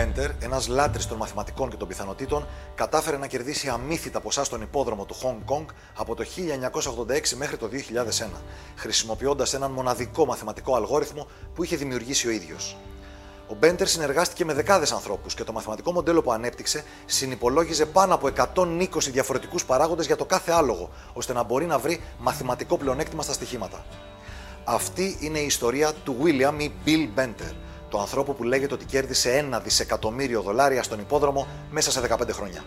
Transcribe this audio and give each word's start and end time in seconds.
Benter, 0.00 0.30
ένας 0.40 0.68
λάτρης 0.68 1.06
των 1.06 1.16
μαθηματικών 1.16 1.70
και 1.70 1.76
των 1.76 1.88
πιθανότητων, 1.88 2.46
κατάφερε 2.74 3.16
να 3.16 3.26
κερδίσει 3.26 3.68
αμύθιτα 3.68 4.20
ποσά 4.20 4.44
στον 4.44 4.62
υπόδρομο 4.62 5.04
του 5.04 5.14
Hong 5.22 5.54
Kong 5.54 5.64
από 5.96 6.14
το 6.14 6.24
1986 6.24 7.36
μέχρι 7.36 7.56
το 7.56 7.68
2001, 7.68 8.40
χρησιμοποιώντας 8.76 9.54
έναν 9.54 9.70
μοναδικό 9.70 10.26
μαθηματικό 10.26 10.76
αλγόριθμο 10.76 11.26
που 11.54 11.64
είχε 11.64 11.76
δημιουργήσει 11.76 12.26
ο 12.26 12.30
ίδιος. 12.30 12.76
Ο 13.48 13.54
Μπέντερ 13.58 13.88
συνεργάστηκε 13.88 14.44
με 14.44 14.52
δεκάδες 14.54 14.92
ανθρώπους 14.92 15.34
και 15.34 15.44
το 15.44 15.52
μαθηματικό 15.52 15.92
μοντέλο 15.92 16.22
που 16.22 16.32
ανέπτυξε 16.32 16.84
συνυπολόγιζε 17.06 17.86
πάνω 17.86 18.14
από 18.14 18.28
120 18.54 18.86
διαφορετικούς 19.10 19.64
παράγοντες 19.64 20.06
για 20.06 20.16
το 20.16 20.24
κάθε 20.24 20.52
άλογο, 20.52 20.90
ώστε 21.12 21.32
να 21.32 21.42
μπορεί 21.42 21.66
να 21.66 21.78
βρει 21.78 22.00
μαθηματικό 22.18 22.76
πλεονέκτημα 22.76 23.22
στα 23.22 23.32
στοιχήματα. 23.32 23.84
Αυτή 24.64 25.16
είναι 25.20 25.38
η 25.38 25.44
ιστορία 25.44 25.92
του 25.92 26.16
William 26.22 26.54
ή 26.58 26.72
Bill 26.86 27.20
Benter, 27.20 27.54
το 27.90 27.98
ανθρώπου 27.98 28.34
που 28.34 28.42
λέγεται 28.42 28.74
ότι 28.74 28.84
κέρδισε 28.84 29.36
ένα 29.36 29.60
δισεκατομμύριο 29.60 30.42
δολάρια 30.42 30.82
στον 30.82 30.98
υπόδρομο 30.98 31.46
μέσα 31.70 31.90
σε 31.90 32.00
15 32.08 32.28
χρόνια. 32.30 32.64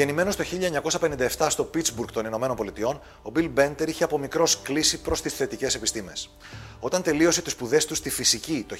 Γεννημένος 0.00 0.36
το 0.36 0.44
1957 1.36 1.46
στο 1.48 1.64
Πίτσμπουργκ 1.64 2.08
των 2.12 2.26
Ηνωμένων 2.26 2.56
Πολιτειών, 2.56 3.00
ο 3.22 3.30
Μπιλ 3.30 3.48
Μπέντερ 3.48 3.88
είχε 3.88 4.04
από 4.04 4.18
μικρός 4.18 4.62
κλείσει 4.62 5.00
προς 5.00 5.22
τις 5.22 5.34
θετικές 5.34 5.74
επιστήμες. 5.74 6.30
Όταν 6.80 7.02
τελείωσε 7.02 7.42
τις 7.42 7.52
σπουδές 7.52 7.86
του 7.86 7.94
στη 7.94 8.10
φυσική 8.10 8.64
το 8.68 8.76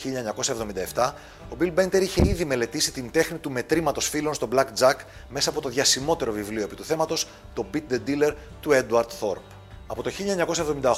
1977, 0.95 1.13
ο 1.51 1.55
Μπιλ 1.57 1.73
Μπέντερ 1.73 2.03
είχε 2.03 2.29
ήδη 2.29 2.45
μελετήσει 2.45 2.93
την 2.93 3.11
τέχνη 3.11 3.39
του 3.39 3.51
μετρήματος 3.51 4.09
φύλων 4.09 4.35
στο 4.35 4.49
Black 4.53 4.67
Jack 4.79 4.95
μέσα 5.29 5.51
από 5.51 5.61
το 5.61 5.69
διασημότερο 5.69 6.33
βιβλίο 6.33 6.63
επί 6.63 6.75
του 6.75 6.85
θέματος, 6.85 7.29
το 7.55 7.67
Beat 7.75 7.93
the 7.93 7.99
Dealer 8.07 8.35
του 8.61 8.71
Edward 8.73 9.09
Thorpe. 9.21 9.51
Από 9.87 10.03
το 10.03 10.11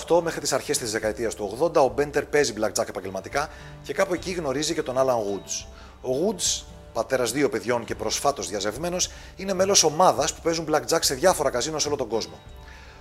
1978 0.08 0.22
μέχρι 0.22 0.40
τις 0.40 0.52
αρχές 0.52 0.78
της 0.78 0.92
δεκαετίας 0.92 1.34
του 1.34 1.58
80, 1.60 1.74
ο 1.74 1.88
Μπέντερ 1.88 2.24
παίζει 2.24 2.54
blackjack 2.60 2.88
επαγγελματικά 2.88 3.48
και 3.82 3.92
κάπου 3.92 4.14
εκεί 4.14 4.30
γνωρίζει 4.30 4.74
και 4.74 4.82
τον 4.82 4.96
Alan 4.98 5.02
Woods. 5.02 5.66
Ο 6.00 6.10
Woods 6.10 6.62
πατέρας 6.92 7.32
δύο 7.32 7.48
παιδιών 7.48 7.84
και 7.84 7.94
προσφάτως 7.94 8.48
διαζευμένος, 8.48 9.10
είναι 9.36 9.52
μέλος 9.54 9.82
ομάδας 9.82 10.34
που 10.34 10.40
παίζουν 10.42 10.66
blackjack 10.70 10.98
σε 11.00 11.14
διάφορα 11.14 11.50
καζίνο 11.50 11.78
σε 11.78 11.88
όλο 11.88 11.96
τον 11.96 12.08
κόσμο. 12.08 12.38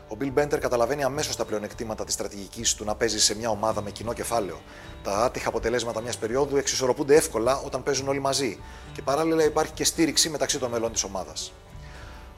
Ο 0.07 0.17
Bill 0.21 0.39
Bender 0.39 0.59
καταλαβαίνει 0.59 1.03
αμέσως 1.03 1.35
τα 1.35 1.45
πλεονεκτήματα 1.45 2.05
της 2.05 2.13
στρατηγικής 2.13 2.73
του 2.73 2.85
να 2.85 2.95
παίζει 2.95 3.19
σε 3.19 3.35
μια 3.35 3.49
ομάδα 3.49 3.81
με 3.81 3.91
κοινό 3.91 4.13
κεφάλαιο. 4.13 4.61
Τα 5.03 5.17
άτυχα 5.17 5.47
αποτελέσματα 5.49 6.01
μιας 6.01 6.17
περίοδου 6.17 6.57
εξισορροπούνται 6.57 7.15
εύκολα 7.15 7.57
όταν 7.65 7.83
παίζουν 7.83 8.07
όλοι 8.07 8.19
μαζί 8.19 8.59
και 8.93 9.01
παράλληλα 9.01 9.43
υπάρχει 9.43 9.71
και 9.71 9.83
στήριξη 9.83 10.29
μεταξύ 10.29 10.59
των 10.59 10.71
μελών 10.71 10.91
της 10.91 11.03
ομάδας. 11.03 11.53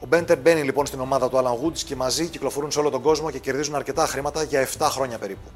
Ο 0.00 0.06
Μπέντερ 0.06 0.38
μπαίνει 0.38 0.62
λοιπόν 0.62 0.86
στην 0.86 1.00
ομάδα 1.00 1.28
του 1.28 1.36
Alan 1.36 1.66
Woods 1.66 1.78
και 1.78 1.96
μαζί 1.96 2.26
κυκλοφορούν 2.26 2.70
σε 2.70 2.78
όλο 2.78 2.90
τον 2.90 3.02
κόσμο 3.02 3.30
και 3.30 3.38
κερδίζουν 3.38 3.74
αρκετά 3.74 4.06
χρήματα 4.06 4.42
για 4.42 4.68
7 4.78 4.86
χρόνια 4.90 5.18
περίπου. 5.18 5.48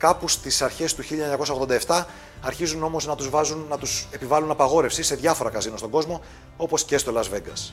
Κάπου 0.00 0.28
στις 0.28 0.62
αρχές 0.62 0.94
του 0.94 1.02
1987 1.86 2.04
αρχίζουν 2.40 2.82
όμως 2.82 3.06
να 3.06 3.16
τους 3.16 3.28
βάζουν, 3.28 3.66
να 3.68 3.78
τους 3.78 4.08
επιβάλλουν 4.10 4.50
απαγόρευση 4.50 5.02
σε 5.02 5.14
διάφορα 5.14 5.50
καζίνο 5.50 5.76
στον 5.76 5.90
κόσμο, 5.90 6.20
όπως 6.56 6.84
και 6.84 6.98
στο 6.98 7.12
Las 7.16 7.24
Vegas. 7.24 7.72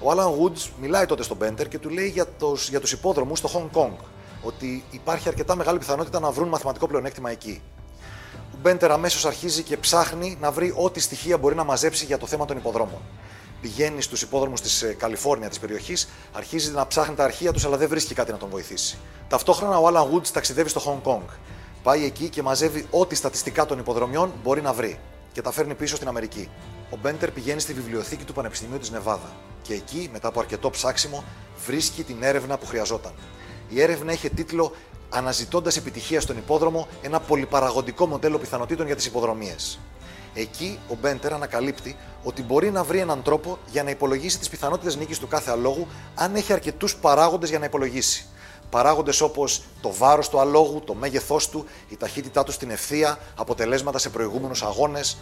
Ο 0.00 0.10
Alan 0.10 0.26
Woods 0.26 0.70
μιλάει 0.80 1.06
τότε 1.06 1.22
στον 1.22 1.36
Μπέντερ 1.36 1.68
και 1.68 1.78
του 1.78 1.88
λέει 1.88 2.08
για, 2.08 2.26
τους, 2.26 2.68
για 2.68 2.80
τους 2.80 2.92
υπόδρομους 2.92 3.38
στο 3.38 3.50
Hong 3.54 3.78
Kong, 3.78 3.94
ότι 4.42 4.84
υπάρχει 4.90 5.28
αρκετά 5.28 5.56
μεγάλη 5.56 5.78
πιθανότητα 5.78 6.20
να 6.20 6.30
βρουν 6.30 6.48
μαθηματικό 6.48 6.86
πλεονέκτημα 6.86 7.30
εκεί. 7.30 7.62
Ο 8.34 8.56
Μπέντερ 8.62 8.90
αμέσως 8.90 9.24
αρχίζει 9.24 9.62
και 9.62 9.76
ψάχνει 9.76 10.38
να 10.40 10.50
βρει 10.50 10.74
ό,τι 10.76 11.00
στοιχεία 11.00 11.38
μπορεί 11.38 11.54
να 11.54 11.64
μαζέψει 11.64 12.04
για 12.04 12.18
το 12.18 12.26
θέμα 12.26 12.44
των 12.44 12.56
υποδρόμων 12.56 13.00
πηγαίνει 13.62 14.02
στους 14.02 14.22
υπόδρομους 14.22 14.60
της 14.60 14.82
ε, 14.82 14.94
Καλιφόρνια 14.98 15.48
της 15.48 15.58
περιοχής, 15.58 16.08
αρχίζει 16.32 16.70
να 16.70 16.86
ψάχνει 16.86 17.14
τα 17.14 17.24
αρχεία 17.24 17.52
τους, 17.52 17.64
αλλά 17.64 17.76
δεν 17.76 17.88
βρίσκει 17.88 18.14
κάτι 18.14 18.32
να 18.32 18.36
τον 18.36 18.48
βοηθήσει. 18.48 18.98
Ταυτόχρονα 19.28 19.78
ο 19.78 19.88
Alan 19.88 20.14
Woods 20.14 20.28
ταξιδεύει 20.28 20.68
στο 20.68 21.02
Hong 21.04 21.10
Kong. 21.10 21.28
Πάει 21.82 22.04
εκεί 22.04 22.28
και 22.28 22.42
μαζεύει 22.42 22.86
ό,τι 22.90 23.14
στατιστικά 23.14 23.66
των 23.66 23.78
υποδρομιών 23.78 24.32
μπορεί 24.42 24.60
να 24.62 24.72
βρει 24.72 24.98
και 25.32 25.42
τα 25.42 25.52
φέρνει 25.52 25.74
πίσω 25.74 25.96
στην 25.96 26.08
Αμερική. 26.08 26.48
Ο 26.90 26.96
Μπέντερ 27.02 27.30
πηγαίνει 27.30 27.60
στη 27.60 27.72
βιβλιοθήκη 27.72 28.24
του 28.24 28.32
Πανεπιστημίου 28.32 28.78
της 28.78 28.90
Νεβάδα 28.90 29.32
και 29.62 29.74
εκεί, 29.74 30.08
μετά 30.12 30.28
από 30.28 30.40
αρκετό 30.40 30.70
ψάξιμο, 30.70 31.24
βρίσκει 31.66 32.02
την 32.02 32.16
έρευνα 32.20 32.58
που 32.58 32.66
χρειαζόταν. 32.66 33.12
Η 33.68 33.80
έρευνα 33.80 34.12
είχε 34.12 34.28
τίτλο 34.28 34.72
Αναζητώντας 35.14 35.76
επιτυχία 35.76 36.20
στον 36.20 36.36
υπόδρομο, 36.36 36.88
ένα 37.02 37.20
πολυπαραγοντικό 37.20 38.06
μοντέλο 38.06 38.38
πιθανότητων 38.38 38.86
για 38.86 38.96
τις 38.96 39.06
υποδρομίες. 39.06 39.78
Εκεί 40.34 40.78
ο 40.88 40.94
Μπέντερ 41.00 41.32
ανακαλύπτει 41.32 41.96
ότι 42.22 42.42
μπορεί 42.42 42.70
να 42.70 42.84
βρει 42.84 42.98
έναν 42.98 43.22
τρόπο 43.22 43.58
για 43.70 43.82
να 43.82 43.90
υπολογίσει 43.90 44.38
τις 44.38 44.48
πιθανότητες 44.48 44.96
νίκης 44.96 45.18
του 45.18 45.28
κάθε 45.28 45.50
αλόγου 45.50 45.86
αν 46.14 46.34
έχει 46.34 46.52
αρκετούς 46.52 46.96
παράγοντες 46.96 47.48
για 47.48 47.58
να 47.58 47.64
υπολογίσει. 47.64 48.26
Παράγοντες 48.70 49.20
όπως 49.20 49.62
το 49.80 49.92
βάρος 49.92 50.28
του 50.28 50.40
αλόγου, 50.40 50.80
το 50.84 50.94
μέγεθός 50.94 51.48
του, 51.48 51.64
η 51.88 51.96
ταχύτητά 51.96 52.42
του 52.42 52.52
στην 52.52 52.70
ευθεία, 52.70 53.18
αποτελέσματα 53.36 53.98
σε 53.98 54.08
προηγούμενους 54.08 54.62
αγώνες, 54.62 55.18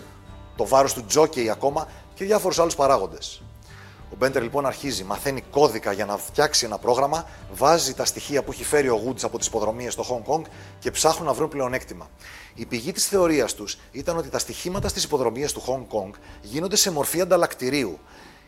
το 0.57 0.67
βάρος 0.67 0.93
του 0.93 1.05
τζόκεϊ 1.05 1.51
ακόμα 1.51 1.89
και 2.15 2.25
διάφορους 2.25 2.59
άλλους 2.59 2.75
παράγοντες. 2.75 3.43
Ο 4.13 4.17
Μπέντερ 4.19 4.43
λοιπόν 4.43 4.67
αρχίζει, 4.67 5.05
μαθαίνει 5.05 5.41
κώδικα 5.41 5.93
για 5.93 6.05
να 6.05 6.17
φτιάξει 6.17 6.65
ένα 6.65 6.79
πρόγραμμα, 6.79 7.29
βάζει 7.53 7.95
τα 7.95 8.05
στοιχεία 8.05 8.43
που 8.43 8.53
έχει 8.53 8.65
φέρει 8.65 8.89
ο 8.89 9.03
Woods 9.07 9.23
από 9.23 9.39
τις 9.39 9.47
υποδρομίες 9.47 9.93
στο 9.93 10.05
Hong 10.09 10.33
Kong 10.33 10.43
και 10.79 10.91
ψάχνουν 10.91 11.27
να 11.27 11.33
βρουν 11.33 11.49
πλεονέκτημα. 11.49 12.11
Η 12.55 12.67
πηγή 12.67 12.93
της 12.93 13.07
θεωρίας 13.07 13.55
τους 13.55 13.79
ήταν 13.93 14.17
ότι 14.17 14.29
τα 14.29 14.39
στοιχήματα 14.39 14.89
στις 14.89 15.05
υποδρομίες 15.05 15.53
του 15.53 15.63
Hong 15.67 15.97
Kong 15.97 16.11
γίνονται 16.43 16.77
σε 16.77 16.91
μορφή 16.91 17.21
ανταλλακτηρίου. 17.21 17.99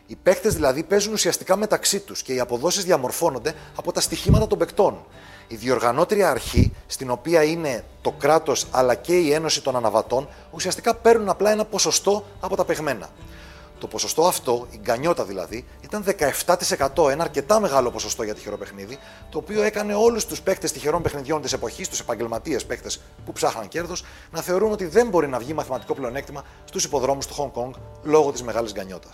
Οι 0.07 0.15
παίκτες 0.23 0.53
δηλαδή 0.53 0.83
παίζουν 0.83 1.13
ουσιαστικά 1.13 1.55
μεταξύ 1.55 1.99
τους 1.99 2.21
και 2.21 2.33
οι 2.33 2.39
αποδόσεις 2.39 2.83
διαμορφώνονται 2.83 3.53
από 3.75 3.91
τα 3.91 4.01
στοιχήματα 4.01 4.47
των 4.47 4.57
παικτών. 4.57 5.05
Η 5.47 5.55
διοργανώτρια 5.55 6.29
αρχή, 6.29 6.73
στην 6.87 7.09
οποία 7.09 7.43
είναι 7.43 7.83
το 8.01 8.11
κράτος 8.11 8.67
αλλά 8.71 8.95
και 8.95 9.17
η 9.17 9.33
Ένωση 9.33 9.61
των 9.61 9.75
Αναβατών, 9.75 10.27
ουσιαστικά 10.51 10.95
παίρνουν 10.95 11.29
απλά 11.29 11.51
ένα 11.51 11.65
ποσοστό 11.65 12.25
από 12.39 12.55
τα 12.55 12.65
παιγμένα. 12.65 13.09
Το 13.83 13.89
ποσοστό 13.89 14.27
αυτό, 14.27 14.67
η 14.71 14.77
γκανιότα 14.81 15.23
δηλαδή, 15.23 15.65
ήταν 15.81 16.03
17%, 16.95 17.09
ένα 17.09 17.23
αρκετά 17.23 17.59
μεγάλο 17.59 17.91
ποσοστό 17.91 18.23
για 18.23 18.33
τυχερό 18.33 18.57
παιχνίδι, 18.57 18.97
το 19.29 19.37
οποίο 19.37 19.63
έκανε 19.63 19.93
όλους 19.93 20.25
τους 20.25 20.41
παίκτες 20.41 20.71
τυχερών 20.71 21.01
παιχνιδιών 21.01 21.41
της 21.41 21.53
εποχής, 21.53 21.89
τους 21.89 21.99
επαγγελματίες 21.99 22.65
παίκτες 22.65 23.01
που 23.25 23.31
ψάχναν 23.31 23.67
κέρδος, 23.67 24.03
να 24.31 24.41
θεωρούν 24.41 24.71
ότι 24.71 24.85
δεν 24.85 25.07
μπορεί 25.07 25.27
να 25.27 25.39
βγει 25.39 25.53
μαθηματικό 25.53 25.93
πλεονέκτημα 25.93 26.43
στους 26.65 26.83
υποδρόμους 26.83 27.27
του 27.27 27.35
Hong 27.37 27.61
Kong 27.61 27.71
λόγω 28.03 28.31
της 28.31 28.43
μεγάλης 28.43 28.71
γκανιότα. 28.71 29.09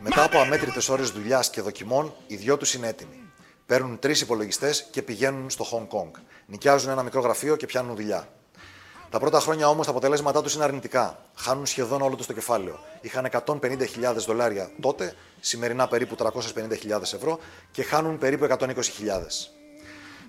Μετά 0.00 0.24
από 0.24 0.38
αμέτρητες 0.38 0.88
ώρες 0.88 1.10
δουλειάς 1.10 1.50
και 1.50 1.60
δοκιμών, 1.60 2.14
οι 2.26 2.36
δυο 2.36 2.56
τους 2.56 2.74
είναι 2.74 2.88
έτοιμοι. 2.88 3.23
Παίρνουν 3.66 3.98
τρεις 3.98 4.20
υπολογιστές 4.20 4.86
και 4.90 5.02
πηγαίνουν 5.02 5.50
στο 5.50 5.66
Hong 5.72 5.96
Kong. 5.96 6.10
Νοικιάζουν 6.46 6.90
ένα 6.90 7.02
μικρό 7.02 7.20
γραφείο 7.20 7.56
και 7.56 7.66
πιάνουν 7.66 7.96
δουλειά. 7.96 8.28
Τα 9.10 9.18
πρώτα 9.18 9.40
χρόνια 9.40 9.68
όμως 9.68 9.86
τα 9.86 9.90
αποτελέσματά 9.90 10.42
τους 10.42 10.54
είναι 10.54 10.64
αρνητικά. 10.64 11.18
Χάνουν 11.34 11.66
σχεδόν 11.66 12.02
όλο 12.02 12.16
τους 12.16 12.26
το 12.26 12.32
κεφάλαιο. 12.32 12.78
Είχαν 13.00 13.28
150.000 13.46 14.14
δολάρια 14.26 14.70
τότε, 14.80 15.14
σημερινά 15.40 15.88
περίπου 15.88 16.16
350.000 16.18 17.00
ευρώ 17.00 17.38
και 17.70 17.82
χάνουν 17.82 18.18
περίπου 18.18 18.46
120.000. 18.58 18.76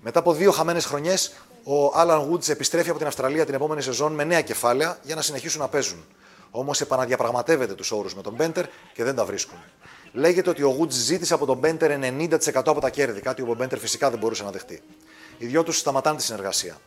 Μετά 0.02 0.20
από 0.20 0.34
δύο 0.34 0.52
χαμένες 0.52 0.86
χρονιές, 0.86 1.34
ο 1.64 1.92
Alan 1.96 2.30
Woods 2.30 2.50
επιστρέφει 2.50 2.90
από 2.90 2.98
την 2.98 3.08
Αυστραλία 3.08 3.46
την 3.46 3.54
επόμενη 3.54 3.82
σεζόν 3.82 4.14
με 4.14 4.24
νέα 4.24 4.42
κεφάλαια 4.42 4.98
για 5.04 5.16
να 5.16 5.22
συνεχίσουν 5.22 5.62
να 5.62 5.68
παίζουν. 5.68 6.06
Όμως 6.52 6.82
επαναδιαπραγματεύεται 6.82 7.74
τους 7.74 7.92
όρους 7.92 8.16
με 8.16 8.22
τον 8.22 8.34
Μπέντερ 8.34 8.66
και 8.94 9.04
δεν 9.04 9.16
τα 9.16 9.26
βρίσκουν. 9.26 9.58
Λέγεται 10.18 10.50
ότι 10.50 10.64
ο 10.64 10.78
Woods 10.80 10.90
ζήτησε 10.92 11.34
από 11.34 11.46
τον 11.46 11.58
Μπέντερ 11.58 11.92
90% 12.00 12.38
από 12.54 12.80
τα 12.80 12.90
κέρδη, 12.90 13.22
κάτι 13.22 13.44
που 13.44 13.52
ο 13.52 13.56
Μπέντερ 13.56 13.80
φυσικά 13.80 14.10
δεν 14.10 14.20
μπορούσε 14.20 14.44
να 14.44 14.52
δεχτεί. 14.52 14.82
Οι 15.38 15.46
δυο 15.46 15.64
τους 15.64 15.78
σταματάνε 15.78 16.18
τη 16.18 16.24
συνεργασία. 16.24 16.78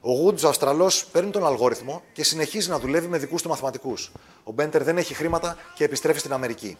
Ο 0.00 0.10
Woods, 0.26 0.42
ο 0.44 0.48
Αυστραλός, 0.48 1.06
παίρνει 1.06 1.30
τον 1.30 1.46
αλγόριθμο 1.46 2.02
και 2.12 2.24
συνεχίζει 2.24 2.70
να 2.70 2.78
δουλεύει 2.78 3.06
με 3.06 3.18
δικούς 3.18 3.42
του 3.42 3.48
μαθηματικούς. 3.48 4.12
Ο 4.44 4.52
Μπέντερ 4.52 4.82
δεν 4.82 4.98
έχει 4.98 5.14
χρήματα 5.14 5.56
και 5.74 5.84
επιστρέφει 5.84 6.18
στην 6.18 6.32
Αμερική. 6.32 6.78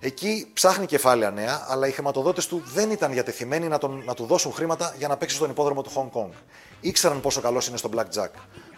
Εκεί 0.00 0.50
ψάχνει 0.52 0.86
κεφάλαια 0.86 1.30
νέα, 1.30 1.66
αλλά 1.68 1.86
οι 1.86 1.90
χρηματοδότες 1.90 2.46
του 2.46 2.62
δεν 2.74 2.90
ήταν 2.90 3.12
διατεθειμένοι 3.12 3.68
να, 3.68 3.78
τον, 3.78 4.02
να 4.06 4.14
του 4.14 4.24
δώσουν 4.24 4.52
χρήματα 4.52 4.94
για 4.98 5.08
να 5.08 5.16
παίξει 5.16 5.36
στον 5.36 5.50
υπόδρομο 5.50 5.82
του 5.82 5.90
Hong 5.94 6.20
Kong. 6.20 6.30
Ήξεραν 6.80 7.20
πόσο 7.20 7.40
καλός 7.40 7.66
είναι 7.68 7.76
στο 7.76 7.90
Blackjack. 7.94 8.30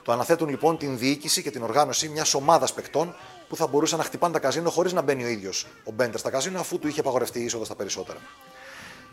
Το 0.09 0.15
αναθέτουν 0.15 0.49
λοιπόν 0.49 0.79
την 0.79 0.99
διοίκηση 0.99 1.43
και 1.43 1.51
την 1.51 1.63
οργάνωση 1.63 2.09
μιας 2.09 2.35
ομάδας 2.35 2.73
παικτών 2.73 3.15
που 3.49 3.57
θα 3.57 3.67
μπορούσαν 3.67 3.99
να 3.99 4.05
χτυπάνε 4.05 4.33
τα 4.33 4.39
καζίνο 4.39 4.71
χωρίς 4.71 4.93
να 4.93 5.03
μπαίνει 5.03 5.25
ο 5.25 5.29
ίδιος 5.29 5.67
ο 5.85 5.91
Μπέντερ 5.91 6.19
στα 6.19 6.31
καζίνο, 6.31 6.61
αφού 6.61 6.79
του 6.79 6.89
είχε 6.89 7.01
απαγορευτεί 7.01 7.41
η 7.41 7.45
είσοδο 7.45 7.65
στα 7.65 7.75
περισσότερα. 7.75 8.19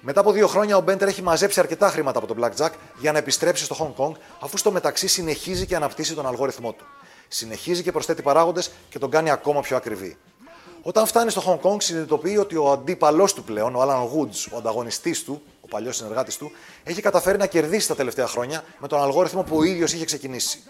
Μετά 0.02 0.20
από 0.20 0.32
δύο 0.32 0.48
χρόνια, 0.48 0.78
ο 0.78 0.82
Μπέντερ 0.82 1.08
έχει 1.08 1.22
μαζέψει 1.22 1.60
αρκετά 1.60 1.90
χρήματα 1.90 2.18
από 2.18 2.28
τον 2.28 2.38
Blackjack 2.42 2.70
για 3.00 3.12
να 3.12 3.18
επιστρέψει 3.18 3.64
στο 3.64 3.76
Hong 3.80 4.04
Kong, 4.04 4.12
αφού 4.40 4.58
στο 4.58 4.72
μεταξύ 4.72 5.08
συνεχίζει 5.08 5.66
και 5.66 5.76
αναπτύσσει 5.76 6.14
τον 6.14 6.28
αλγόριθμό 6.28 6.72
του. 6.72 6.86
Συνεχίζει 7.28 7.84
και 7.84 7.92
προσθέτει 7.92 8.22
παράγοντες 8.22 8.72
και 8.90 9.00
τον 9.00 9.10
κάνει 9.10 9.32
ακόμα 9.32 9.62
πιο 9.62 9.78
ακριβή. 9.78 10.18
Όταν 10.82 11.06
φτάνει 11.06 11.30
στο 11.30 11.44
Hong 11.46 11.70
Kong, 11.70 11.82
συνειδητοποιεί 11.82 12.38
ότι 12.40 12.56
ο 12.56 12.72
αντίπαλός 12.72 13.34
του 13.34 13.44
πλέον, 13.44 13.76
ο 13.76 13.82
Alan 13.82 14.04
Woods, 14.04 14.52
ο 14.54 14.58
ανταγωνιστής 14.58 15.24
του, 15.24 15.42
ο 15.62 15.68
παλιός 15.68 15.96
συνεργάτης 15.96 16.38
του, 16.38 16.52
έχει 16.84 17.02
καταφέρει 17.02 17.38
να 17.38 17.46
κερδίσει 17.46 17.88
τα 17.88 17.96
τελευταία 17.96 18.28
χρόνια 18.28 18.64
με 18.80 18.88
τον 18.88 19.02
αλγόριθμο 19.02 19.44
που 19.44 19.58
ο 19.58 19.64
ίδιος 19.64 19.94
είχε 19.94 20.06
ξεκινήσει. 20.06 20.64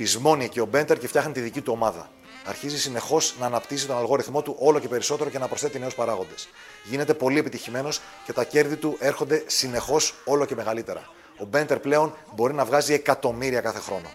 Πεισμώνει 0.00 0.48
και 0.48 0.60
ο 0.60 0.66
Μπέντερ 0.66 0.98
και 0.98 1.08
φτιάχνει 1.08 1.32
τη 1.32 1.40
δική 1.40 1.60
του 1.60 1.72
ομάδα. 1.72 2.10
Αρχίζει 2.44 2.78
συνεχώς 2.78 3.34
να 3.40 3.46
αναπτύσσει 3.46 3.86
τον 3.86 3.96
αλγόριθμό 3.96 4.42
του 4.42 4.56
όλο 4.58 4.78
και 4.78 4.88
περισσότερο 4.88 5.30
και 5.30 5.38
να 5.38 5.48
προσθέτει 5.48 5.78
νέους 5.78 5.94
παράγοντες. 5.94 6.48
Γίνεται 6.84 7.14
πολύ 7.14 7.38
επιτυχημένος 7.38 8.00
και 8.24 8.32
τα 8.32 8.44
κέρδη 8.44 8.76
του 8.76 8.96
έρχονται 8.98 9.44
συνεχώς 9.46 10.14
όλο 10.24 10.44
και 10.44 10.54
μεγαλύτερα. 10.54 11.08
Ο 11.38 11.44
Μπέντερ 11.44 11.78
πλέον 11.78 12.14
μπορεί 12.34 12.54
να 12.54 12.64
βγάζει 12.64 12.92
εκατομμύρια 12.92 13.60
κάθε 13.60 13.78
χρόνο. 13.78 14.08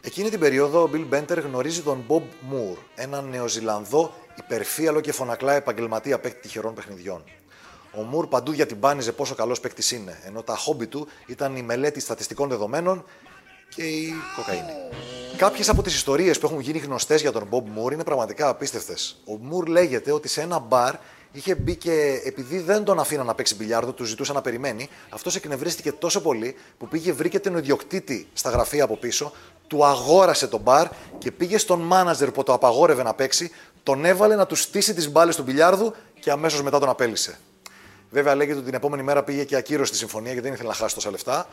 Εκείνη 0.00 0.30
την 0.30 0.40
περίοδο 0.40 0.82
ο 0.82 0.90
Bill 0.92 1.04
Μπέντερ 1.08 1.38
γνωρίζει 1.38 1.82
τον 1.82 2.04
Bob 2.08 2.52
Moore, 2.52 2.78
έναν 2.94 3.28
Νεοζηλανδό 3.28 4.14
υπερφύαλο 4.36 5.00
και 5.00 5.12
φωνακλά 5.12 5.52
επαγγελματία 5.52 6.18
παίκτη 6.18 6.40
τυχερών 6.40 6.74
παιχνιδιών. 6.74 7.24
Ο 7.94 8.02
Μουρ 8.02 8.26
παντού 8.26 8.52
διατυμπάνιζε 8.52 9.12
πόσο 9.12 9.34
καλός 9.34 9.60
παίκτης 9.60 9.90
είναι, 9.90 10.20
ενώ 10.26 10.42
τα 10.42 10.56
χόμπι 10.56 10.86
του 10.86 11.08
ήταν 11.26 11.56
η 11.56 11.62
μελέτη 11.62 12.00
στατιστικών 12.00 12.48
δεδομένων 12.48 13.04
και 13.68 13.82
η 13.82 14.12
κοκαίνη. 14.36 14.72
Κάποιες 15.38 15.68
από 15.68 15.82
τις 15.82 15.94
ιστορίες 15.94 16.38
που 16.38 16.46
έχουν 16.46 16.60
γίνει 16.60 16.78
γνωστές 16.78 17.20
για 17.20 17.32
τον 17.32 17.48
Bob 17.50 17.56
Moore 17.78 17.92
είναι 17.92 18.04
πραγματικά 18.04 18.48
απίστευτες. 18.48 19.16
Ο 19.24 19.36
Μουρ 19.36 19.66
λέγεται 19.66 20.12
ότι 20.12 20.28
σε 20.28 20.40
ένα 20.40 20.58
μπαρ 20.58 20.94
είχε 21.32 21.54
μπει 21.54 21.76
και 21.76 22.20
επειδή 22.24 22.58
δεν 22.58 22.84
τον 22.84 22.98
αφήναν 22.98 23.26
να 23.26 23.34
παίξει 23.34 23.54
μπιλιάρδο, 23.54 23.92
του 23.92 24.04
ζητούσαν 24.04 24.34
να 24.34 24.40
περιμένει, 24.40 24.88
αυτός 25.08 25.36
εκνευρίστηκε 25.36 25.92
τόσο 25.92 26.20
πολύ 26.20 26.54
που 26.78 26.88
πήγε 26.88 27.12
βρήκε 27.12 27.40
τον 27.40 27.56
ιδιοκτήτη 27.56 28.28
στα 28.32 28.50
γραφεία 28.50 28.84
από 28.84 28.96
πίσω, 28.96 29.32
του 29.66 29.84
αγόρασε 29.84 30.46
το 30.46 30.58
μπαρ 30.58 30.88
και 31.18 31.30
πήγε 31.30 31.58
στον 31.58 31.80
μάναζερ 31.80 32.30
που 32.30 32.42
το 32.42 32.52
απαγόρευε 32.52 33.02
να 33.02 33.14
παίξει, 33.14 33.50
τον 33.82 34.04
έβαλε 34.04 34.36
να 34.36 34.46
του 34.46 34.54
στήσει 34.54 34.94
τις 34.94 35.10
μπάλες 35.10 35.36
του 35.36 35.42
μπιλιάρδου 35.42 35.94
και 36.20 36.30
αμέσως 36.30 36.62
μετά 36.62 36.78
τον 36.78 36.88
απέλησε. 36.88 37.38
Βέβαια, 38.10 38.34
λέγεται 38.34 38.56
ότι 38.56 38.66
την 38.66 38.74
επόμενη 38.74 39.02
μέρα 39.02 39.22
πήγε 39.22 39.44
και 39.44 39.56
ακύρωσε 39.56 39.92
τη 39.92 39.98
συμφωνία 39.98 40.32
γιατί 40.32 40.46
δεν 40.46 40.54
ήθελε 40.54 40.68
να 40.68 40.74
χάσει 40.74 40.94
τόσα 40.94 41.10
λεφτά. 41.10 41.46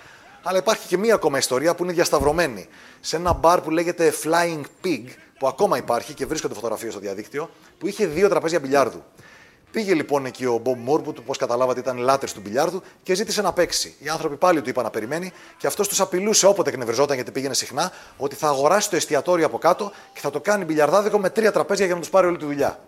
Αλλά 0.48 0.58
υπάρχει 0.58 0.88
και 0.88 0.98
μία 0.98 1.14
ακόμα 1.14 1.38
ιστορία 1.38 1.76
που 1.76 1.84
είναι 1.84 1.94
διασταυρωμένη. 1.94 2.68
Σε 3.00 3.16
ένα 3.16 3.34
μπαρ 3.34 3.62
που 3.62 3.70
λέγεται 3.70 4.14
Flying 4.24 4.62
Pig, 4.84 5.04
που 5.40 5.48
ακόμα 5.48 5.78
υπάρχει 5.78 6.14
και 6.14 6.26
βρίσκονται 6.26 6.54
φωτογραφίες 6.54 6.92
στο 6.92 7.02
διαδίκτυο, 7.02 7.50
που 7.78 7.88
είχε 7.88 8.06
δύο 8.06 8.30
τραπέζια 8.30 8.60
μπιλιάρδου. 8.60 9.04
Πήγε 9.72 9.94
λοιπόν 9.94 10.26
εκεί 10.26 10.46
ο 10.46 10.58
Μπομπ 10.58 10.80
Μόρ, 10.80 11.02
που 11.02 11.14
όπως 11.20 11.38
καταλάβατε 11.38 11.80
ήταν 11.80 11.98
λάτερ 11.98 12.32
του 12.32 12.40
μπιλιάρδου, 12.44 12.82
και 13.04 13.14
ζήτησε 13.14 13.42
να 13.42 13.54
παίξει. 13.54 13.96
Οι 14.00 14.10
άνθρωποι 14.10 14.36
πάλι 14.36 14.62
του 14.62 14.70
είπαν 14.70 14.84
να 14.84 14.90
περιμένει 14.90 15.32
και 15.58 15.68
αυτός 15.68 15.88
τους 15.88 16.00
απειλούσε 16.00 16.48
όποτε 16.48 16.70
εκνευριζόταν 16.70 17.16
γιατί 17.16 17.32
πήγαινε 17.32 17.54
συχνά 17.54 17.92
ότι 18.18 18.36
θα 18.36 18.48
αγοράσει 18.48 18.90
το 18.90 18.96
εστιατόριο 18.96 19.46
από 19.46 19.58
κάτω 19.58 19.92
και 20.14 20.20
θα 20.20 20.30
το 20.30 20.40
κάνει 20.40 20.66
μπιλιαρδάδικο 20.66 21.20
με 21.20 21.30
τρία 21.30 21.52
τραπέζια 21.52 21.86
για 21.86 21.96
να 21.96 22.02
τους 22.02 22.10
πάρει 22.10 22.28
όλη 22.28 22.38
τη 22.38 22.46
δουλειά. 22.46 22.80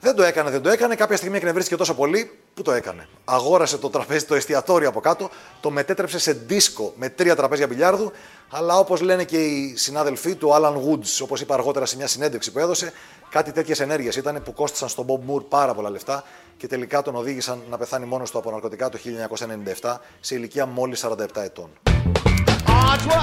Δεν 0.00 0.14
το 0.14 0.22
έκανε, 0.22 0.50
δεν 0.50 0.62
το 0.62 0.68
έκανε. 0.68 0.94
Κάποια 0.94 1.16
στιγμή 1.16 1.36
εκνευρίστηκε 1.36 1.76
τόσο 1.76 1.94
πολύ 1.94 2.30
που 2.54 2.62
το 2.62 2.72
έκανε; 2.72 3.08
Αγόρασε 3.24 3.78
το 3.78 3.90
τραπέζι, 3.90 4.24
το 4.24 4.34
εστιατόριο 4.34 4.88
από 4.88 5.00
κάτω, 5.00 5.30
το 5.60 5.70
μετέτρεψε 5.70 6.18
σε 6.18 6.32
δίσκο 6.32 6.92
με 6.96 7.08
τρία 7.08 7.36
τραπέζια 7.36 7.66
μπιλιάρδου. 7.66 8.12
Αλλά 8.50 8.78
όπως 8.78 9.00
λένε 9.00 9.24
και 9.24 9.44
οι 9.44 9.76
συνάδελφοί 9.76 10.34
του, 10.34 10.50
Alan 10.52 10.74
Woods, 10.74 11.22
όπως 11.22 11.40
είπα 11.40 11.54
αργότερα 11.54 11.86
σε 11.86 11.96
μια 11.96 12.06
συνέντευξη 12.06 12.52
που 12.52 12.58
έδωσε, 12.58 12.92
κάτι 13.30 13.52
τέτοιες 13.52 13.80
ενέργειες 13.80 14.16
ήταν 14.16 14.42
που 14.42 14.52
κόστησαν 14.52 14.88
στον 14.88 15.06
Bob 15.08 15.30
Moore 15.32 15.44
πάρα 15.48 15.74
πολλά 15.74 15.90
λεφτά 15.90 16.24
και 16.56 16.66
τελικά 16.66 17.02
τον 17.02 17.14
οδήγησαν 17.14 17.62
να 17.70 17.78
πεθάνει 17.78 18.06
μόνος 18.06 18.30
του 18.30 18.38
από 18.38 18.50
ναρκωτικά 18.50 18.88
το 18.88 18.98
1997 19.82 19.94
σε 20.20 20.34
ηλικία 20.34 20.66
μόλις 20.66 21.04
47 21.06 21.16
ετών. 21.34 21.70
Όπω 22.64 23.14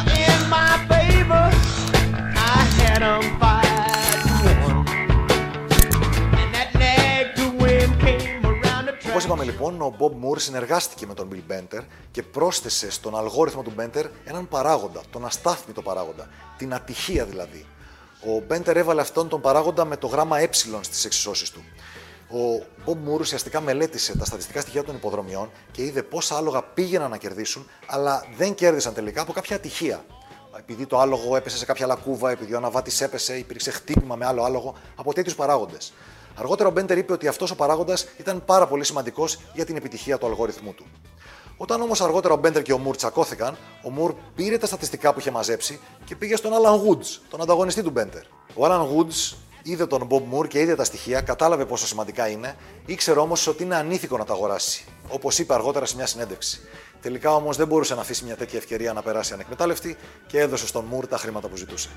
είπαμε 9.36 9.52
λοιπόν, 9.52 9.82
ο 9.82 9.96
Bob 10.00 10.12
Moore 10.26 10.40
συνεργάστηκε 10.40 11.06
με 11.06 11.14
τον 11.14 11.30
Bill 11.32 11.52
Benter 11.52 11.82
και 12.12 12.24
πρόσθεσε 12.24 12.92
στον 12.92 13.18
αλγόριθμο 13.18 13.62
του 13.62 13.74
Benter 13.80 14.06
έναν 14.26 14.48
παράγοντα, 14.48 15.02
τον 15.10 15.26
αστάθμητο 15.26 15.82
παράγοντα, 15.82 16.30
την 16.58 16.74
ατυχία 16.74 17.26
δηλαδή. 17.26 17.66
Ο 18.22 18.44
Benter 18.50 18.76
έβαλε 18.76 19.02
αυτόν 19.02 19.30
τον 19.30 19.42
παράγοντα 19.42 19.86
με 19.86 19.98
το 19.98 20.08
γράμμα 20.08 20.40
ε 20.40 20.50
στις 20.82 21.06
εξισώσεις 21.06 21.50
του. 21.50 21.64
Ο 22.30 22.66
Bob 22.86 22.92
Moore 22.92 23.20
ουσιαστικά 23.20 23.62
μελέτησε 23.62 24.18
τα 24.18 24.26
στατιστικά 24.26 24.62
στοιχεία 24.62 24.84
των 24.84 24.96
υποδρομιών 24.96 25.52
και 25.72 25.84
είδε 25.84 26.04
πόσα 26.04 26.38
άλογα 26.38 26.62
πήγαιναν 26.64 27.10
να 27.10 27.18
κερδίσουν, 27.18 27.70
αλλά 27.88 28.26
δεν 28.38 28.56
κέρδισαν 28.56 28.94
τελικά 28.94 29.22
από 29.22 29.34
κάποια 29.34 29.56
ατυχία. 29.56 30.06
Επειδή 30.58 30.86
το 30.86 31.00
άλογο 31.00 31.36
έπεσε 31.36 31.58
σε 31.58 31.66
κάποια 31.66 31.86
λακκούβα, 31.86 32.32
επειδή 32.32 32.54
ο 32.54 32.58
αναβάτης 32.58 33.02
έπεσε, 33.02 33.38
υπήρξε 33.38 33.72
χτύπημα 33.72 34.16
με 34.16 34.26
άλλο 34.26 34.44
άλογο, 34.44 34.76
από 34.96 35.14
τέτοιους 35.14 35.36
παράγοντες. 35.36 35.94
Αργότερα 36.36 36.70
ο 36.70 36.72
Μπέντερ 36.72 36.98
είπε 36.98 37.14
ότι 37.14 37.28
αυτός 37.28 37.52
ο 37.52 37.56
παράγοντας 37.56 38.08
ήταν 38.18 38.46
πάρα 38.46 38.68
πολύ 38.68 38.84
σημαντικός 38.84 39.40
για 39.54 39.66
την 39.66 39.76
επιτυχία 39.76 40.18
του 40.18 40.26
αλγόριθμού 40.26 40.74
του. 40.74 40.86
Όταν 41.58 41.82
όμως 41.82 42.02
αργότερα 42.02 42.34
ο 42.34 42.38
Μπέντερ 42.38 42.62
και 42.62 42.74
ο 42.74 42.78
Μουρ 42.78 42.96
τσακώθηκαν, 42.96 43.58
ο 43.84 43.90
Μουρ 43.90 44.14
πήρε 44.36 44.58
τα 44.58 44.66
στατιστικά 44.66 45.14
που 45.14 45.20
είχε 45.20 45.32
μαζέψει 45.32 45.80
και 46.06 46.16
πήγε 46.16 46.36
στον 46.36 46.54
Άλαν 46.54 46.82
Woods, 46.82 47.20
τον 47.30 47.42
ανταγωνιστή 47.42 47.84
του 47.84 47.90
Μπέντερ. 47.90 48.22
Ο 48.56 48.66
Άλαν 48.66 48.82
Woods 48.82 49.36
είδε 49.64 49.86
τον 49.86 50.06
Μπομπ 50.06 50.28
Μουρ 50.28 50.48
και 50.48 50.60
είδε 50.60 50.76
τα 50.76 50.84
στοιχεία, 50.84 51.22
κατάλαβε 51.22 51.66
πόσο 51.66 51.88
σημαντικά 51.88 52.28
είναι, 52.28 52.56
ήξερε 52.86 53.20
όμως 53.20 53.48
ότι 53.48 53.64
είναι 53.64 53.76
ανήθικο 53.76 54.18
να 54.18 54.26
τα 54.26 54.34
αγοράσει. 54.34 54.86
Όπως 55.08 55.40
είπε 55.40 55.54
αργότερα 55.54 55.86
σε 55.86 55.96
μια 55.96 56.06
συνέντευξη. 56.06 56.60
Τελικά 57.02 57.36
όμως 57.36 57.58
δεν 57.58 57.68
μπορούσε 57.68 57.96
να 57.96 58.02
αφήσει 58.02 58.24
μια 58.26 58.36
τέτοια 58.36 58.60
ευκαιρία 58.60 58.94
να 58.94 59.02
περάσει 59.02 59.34
ανεκμετάλλευτη 59.34 59.98
και 60.28 60.40
έδωσε 60.40 60.68
στον 60.68 60.86
Μουρ 60.86 61.08
τα 61.08 61.18
χρήματα 61.18 61.48
που 61.48 61.56
ζητούσε. 61.56 61.90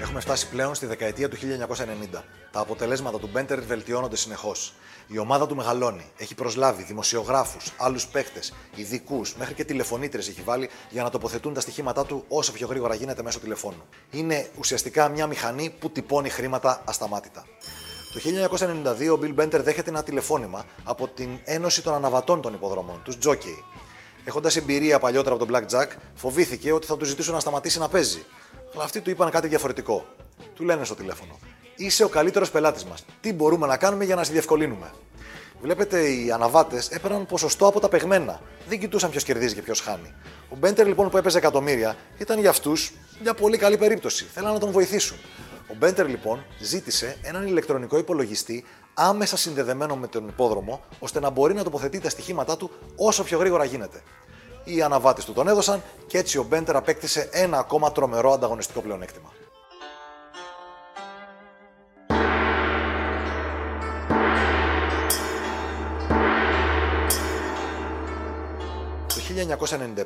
Έχουμε 0.00 0.20
φτάσει 0.20 0.48
πλέον 0.48 0.74
στη 0.74 0.86
δεκαετία 0.86 1.28
του 1.28 1.36
1990. 1.36 2.22
Τα 2.50 2.60
αποτελέσματα 2.60 3.18
του 3.18 3.28
Μπέντερ 3.32 3.60
βελτιώνονται 3.60 4.16
συνεχώς. 4.16 4.74
Η 5.06 5.18
ομάδα 5.18 5.46
του 5.46 5.56
μεγαλώνει. 5.56 6.10
Έχει 6.16 6.34
προσλάβει 6.34 6.82
δημοσιογράφους, 6.82 7.72
άλλους 7.76 8.06
παίχτε, 8.06 8.40
ειδικούς, 8.74 9.34
μέχρι 9.34 9.54
και 9.54 9.64
τηλεφωνήτρε 9.64 10.18
έχει 10.18 10.42
βάλει 10.44 10.70
για 10.90 11.02
να 11.02 11.10
τοποθετούν 11.10 11.54
τα 11.54 11.60
στοιχήματά 11.60 12.04
του 12.06 12.24
όσο 12.28 12.52
πιο 12.52 12.66
γρήγορα 12.66 12.94
γίνεται 12.94 13.22
μέσω 13.22 13.40
τηλεφώνου. 13.40 13.82
Είναι 14.10 14.50
ουσιαστικά 14.58 15.08
μια 15.08 15.26
μηχανή 15.26 15.70
που 15.78 15.90
τυπώνει 15.90 16.28
χρήματα 16.28 16.82
ασταμάτητα. 16.86 17.46
Το 18.12 18.20
1992 18.20 19.16
ο 19.16 19.18
Bill 19.22 19.40
Benter 19.40 19.60
δέχεται 19.62 19.90
ένα 19.90 20.02
τηλεφώνημα 20.02 20.64
από 20.84 21.08
την 21.08 21.38
Ένωση 21.44 21.82
των 21.82 21.94
Αναβατών 21.94 22.40
των 22.40 22.54
Υποδρομών, 22.54 23.00
τους 23.04 23.18
Jockey. 23.24 23.62
Έχοντας 24.24 24.56
εμπειρία 24.56 24.98
παλιότερα 24.98 25.34
από 25.34 25.46
τον 25.46 25.54
Black 25.54 25.76
Jack, 25.76 25.86
φοβήθηκε 26.14 26.72
ότι 26.72 26.86
θα 26.86 26.96
του 26.96 27.04
ζητήσουν 27.04 27.34
να 27.34 27.40
σταματήσει 27.40 27.78
να 27.78 27.88
παίζει. 27.88 28.24
Αλλά 28.74 28.84
αυτοί 28.84 29.00
του 29.00 29.10
είπαν 29.10 29.30
κάτι 29.30 29.48
διαφορετικό. 29.48 30.06
Του 30.54 30.64
λένε 30.64 30.84
στο 30.84 30.94
τηλέφωνο. 30.94 31.38
Είσαι 31.76 32.04
ο 32.04 32.08
καλύτερος 32.08 32.50
πελάτης 32.50 32.84
μας. 32.84 33.04
Τι 33.20 33.32
μπορούμε 33.32 33.66
να 33.66 33.76
κάνουμε 33.76 34.04
για 34.04 34.14
να 34.14 34.24
σε 34.24 34.32
διευκολύνουμε; 34.32 34.90
Βλέπετε, 35.62 36.08
οι 36.08 36.30
αναβάτες 36.30 36.88
έπαιρναν 36.88 37.26
ποσοστό 37.26 37.66
από 37.66 37.80
τα 37.80 37.88
παιγμένα. 37.88 38.40
Δεν 38.68 38.78
κοιτούσαν 38.78 39.10
ποιος 39.10 39.24
κερδίζει 39.24 39.54
και 39.54 39.62
ποιος 39.62 39.80
χάνει. 39.80 40.14
Ο 40.48 40.56
Μπέντερ 40.56 40.86
λοιπόν 40.86 41.10
που 41.10 41.16
έπαιζε 41.16 41.38
εκατομμύρια 41.38 41.96
ήταν 42.18 42.38
για 42.40 42.50
αυτούς 42.50 42.92
μια 43.22 43.34
πολύ 43.34 43.56
καλή 43.56 43.76
περίπτωση. 43.76 44.26
Θέλαν 44.34 44.52
να 44.52 44.58
τον 44.58 44.70
βοηθήσουν. 44.70 45.16
Ο 45.70 45.74
Μπέντερ 45.78 46.08
λοιπόν 46.08 46.44
ζήτησε 46.60 47.16
έναν 47.22 47.46
ηλεκτρονικό 47.46 47.98
υπολογιστή 47.98 48.64
άμεσα 48.94 49.36
συνδεδεμένο 49.36 49.96
με 49.96 50.06
τον 50.06 50.28
υπόδρομο, 50.28 50.80
ώστε 50.98 51.20
να 51.20 51.30
μπορεί 51.30 51.54
να 51.54 51.64
τοποθετεί 51.64 52.00
τα 52.00 52.10
στοιχήματά 52.10 52.56
του 52.56 52.70
όσο 52.96 53.22
πιο 53.22 53.38
γρήγορα 53.38 53.64
γίνεται. 53.64 54.02
Οι 54.64 54.82
αναβάτες 54.82 55.24
του 55.24 55.32
τον 55.32 55.48
έδωσαν 55.48 55.82
και 56.06 56.18
έτσι 56.18 56.38
ο 56.38 56.42
Μπέντερ 56.42 56.76
απέκτησε 56.76 57.28
ένα 57.32 57.58
ακόμα 57.58 57.92
τρομερό 57.92 58.32
ανταγωνιστικό 58.32 58.80
πλεονέκτημα. 58.80 59.32